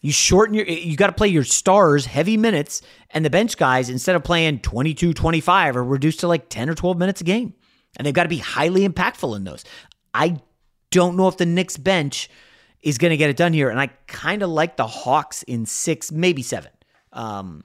You 0.00 0.10
shorten 0.10 0.54
your 0.54 0.66
you 0.66 0.96
got 0.96 1.06
to 1.06 1.12
play 1.12 1.28
your 1.28 1.44
stars 1.44 2.06
heavy 2.06 2.36
minutes 2.36 2.82
and 3.10 3.24
the 3.24 3.30
bench 3.30 3.56
guys 3.56 3.88
instead 3.88 4.16
of 4.16 4.24
playing 4.24 4.58
22 4.58 5.14
25 5.14 5.76
are 5.76 5.84
reduced 5.84 6.20
to 6.20 6.28
like 6.28 6.48
10 6.48 6.68
or 6.68 6.74
12 6.74 6.98
minutes 6.98 7.20
a 7.20 7.24
game. 7.24 7.54
And 7.96 8.04
they've 8.04 8.14
got 8.14 8.24
to 8.24 8.28
be 8.28 8.38
highly 8.38 8.86
impactful 8.88 9.36
in 9.36 9.44
those. 9.44 9.64
I 10.12 10.40
don't 10.90 11.16
know 11.16 11.28
if 11.28 11.36
the 11.36 11.46
Knicks 11.46 11.76
bench 11.76 12.28
is 12.80 12.98
going 12.98 13.10
to 13.10 13.16
get 13.16 13.30
it 13.30 13.36
done 13.36 13.52
here 13.52 13.70
and 13.70 13.78
I 13.78 13.88
kind 14.08 14.42
of 14.42 14.50
like 14.50 14.76
the 14.76 14.88
Hawks 14.88 15.44
in 15.44 15.66
6, 15.66 16.10
maybe 16.10 16.42
7. 16.42 16.68
Um, 17.12 17.62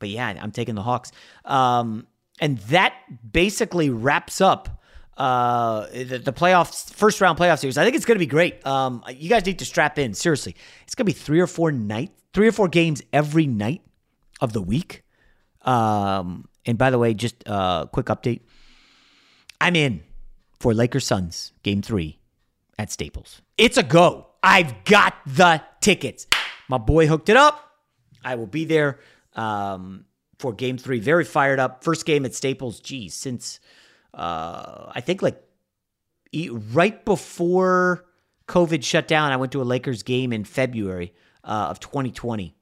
but 0.00 0.08
yeah, 0.08 0.36
I'm 0.40 0.50
taking 0.50 0.74
the 0.74 0.82
Hawks. 0.82 1.12
Um, 1.44 2.06
and 2.40 2.58
that 2.58 2.94
basically 3.30 3.90
wraps 3.90 4.40
up 4.40 4.80
uh, 5.16 5.86
the, 5.92 6.18
the 6.18 6.32
playoffs, 6.32 6.92
first 6.94 7.20
round 7.20 7.38
playoff 7.38 7.60
series. 7.60 7.76
I 7.76 7.84
think 7.84 7.94
it's 7.94 8.06
going 8.06 8.16
to 8.16 8.20
be 8.20 8.26
great. 8.26 8.66
Um, 8.66 9.04
you 9.10 9.28
guys 9.28 9.44
need 9.44 9.58
to 9.58 9.64
strap 9.64 9.98
in. 9.98 10.14
Seriously, 10.14 10.56
it's 10.82 10.94
going 10.94 11.06
to 11.06 11.12
be 11.12 11.18
three 11.18 11.40
or 11.40 11.46
four 11.46 11.70
night, 11.70 12.10
three 12.32 12.48
or 12.48 12.52
four 12.52 12.68
games 12.68 13.02
every 13.12 13.46
night 13.46 13.82
of 14.40 14.54
the 14.54 14.62
week. 14.62 15.04
Um, 15.62 16.48
and 16.64 16.78
by 16.78 16.90
the 16.90 16.98
way, 16.98 17.12
just 17.12 17.36
a 17.46 17.52
uh, 17.52 17.86
quick 17.86 18.06
update. 18.06 18.40
I'm 19.60 19.76
in 19.76 20.02
for 20.58 20.72
Lakers 20.72 21.06
Suns 21.06 21.52
game 21.62 21.82
three 21.82 22.18
at 22.78 22.90
Staples. 22.90 23.42
It's 23.58 23.76
a 23.76 23.82
go. 23.82 24.28
I've 24.42 24.84
got 24.84 25.14
the 25.26 25.62
tickets. 25.82 26.26
My 26.68 26.78
boy 26.78 27.06
hooked 27.06 27.28
it 27.28 27.36
up. 27.36 27.76
I 28.24 28.36
will 28.36 28.46
be 28.46 28.64
there 28.64 29.00
um, 29.34 30.04
for 30.38 30.52
game 30.52 30.78
three. 30.78 31.00
Very 31.00 31.24
fired 31.24 31.58
up. 31.58 31.84
First 31.84 32.06
game 32.06 32.24
at 32.24 32.34
Staples, 32.34 32.80
geez, 32.80 33.14
since 33.14 33.60
uh, 34.14 34.90
I 34.94 35.00
think 35.00 35.22
like 35.22 35.42
right 36.72 37.04
before 37.04 38.06
COVID 38.48 38.84
shut 38.84 39.06
down, 39.06 39.32
I 39.32 39.36
went 39.36 39.52
to 39.52 39.62
a 39.62 39.64
Lakers 39.64 40.02
game 40.02 40.32
in 40.32 40.44
February 40.44 41.14
uh, 41.44 41.68
of 41.70 41.80
2020, 41.80 42.54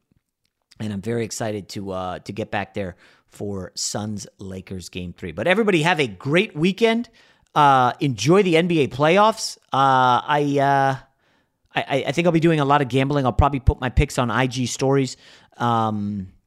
and 0.81 0.93
I'm 0.93 1.01
very 1.01 1.25
excited 1.25 1.69
to 1.71 1.93
uh, 1.93 2.19
to 2.21 2.33
get 2.33 2.51
back 2.51 2.75
there 2.75 2.97
for 3.29 3.73
Suns 3.75 4.27
Lakers 4.39 4.89
game 4.89 5.13
three. 5.13 5.33
But 5.33 5.47
everybody 5.47 5.83
have 5.83 6.01
a 6.01 6.07
great 6.07 6.57
weekend. 6.57 7.09
Uh, 7.55 7.93
enjoy 8.01 8.43
the 8.43 8.55
NBA 8.55 8.89
playoffs. 8.89 9.57
Uh, 9.73 10.21
I, 10.23 10.59
uh, 10.61 10.97
I 11.75 12.05
I 12.09 12.13
think 12.13 12.27
I'll 12.27 12.33
be 12.33 12.41
doing 12.41 12.61
a 12.61 12.65
lot 12.65 12.83
of 12.83 12.89
gambling. 12.89 13.25
I'll 13.25 13.33
probably 13.33 13.61
put 13.61 13.81
my 13.81 13.89
picks 13.89 14.19
on 14.19 14.31
IG 14.31 14.69
stories. 14.69 15.17
Um, 15.57 16.29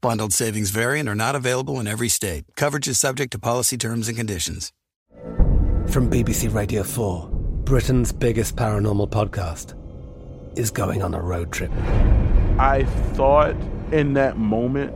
Bundled 0.00 0.32
savings 0.32 0.70
variant 0.70 1.08
are 1.08 1.16
not 1.16 1.34
available 1.34 1.80
in 1.80 1.88
every 1.88 2.08
state. 2.08 2.44
Coverage 2.54 2.86
is 2.86 3.00
subject 3.00 3.32
to 3.32 3.38
policy 3.38 3.76
terms 3.76 4.06
and 4.06 4.16
conditions. 4.16 4.72
From 5.88 6.08
BBC 6.08 6.54
Radio 6.54 6.84
4, 6.84 7.28
Britain's 7.64 8.12
biggest 8.12 8.54
paranormal 8.54 9.10
podcast 9.10 9.74
is 10.56 10.70
going 10.70 11.02
on 11.02 11.14
a 11.14 11.20
road 11.20 11.50
trip. 11.50 11.72
I 12.60 12.84
thought 13.14 13.56
in 13.90 14.12
that 14.12 14.36
moment, 14.36 14.94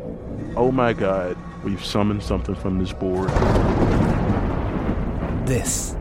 oh 0.57 0.71
my 0.71 0.93
God, 0.93 1.37
we've 1.65 1.85
summoned 1.85 2.23
something 2.23 2.55
from 2.55 2.79
this 2.79 2.93
board. 2.93 3.29
This 5.49 5.97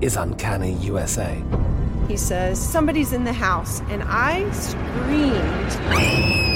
is 0.00 0.14
Uncanny 0.14 0.74
USA. 0.74 1.42
He 2.06 2.16
says, 2.16 2.64
Somebody's 2.64 3.12
in 3.12 3.24
the 3.24 3.32
house, 3.32 3.80
and 3.88 4.04
I 4.04 4.48
screamed. 4.52 6.55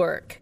work. 0.01 0.41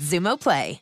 Xumo 0.01 0.35
Play. 0.35 0.81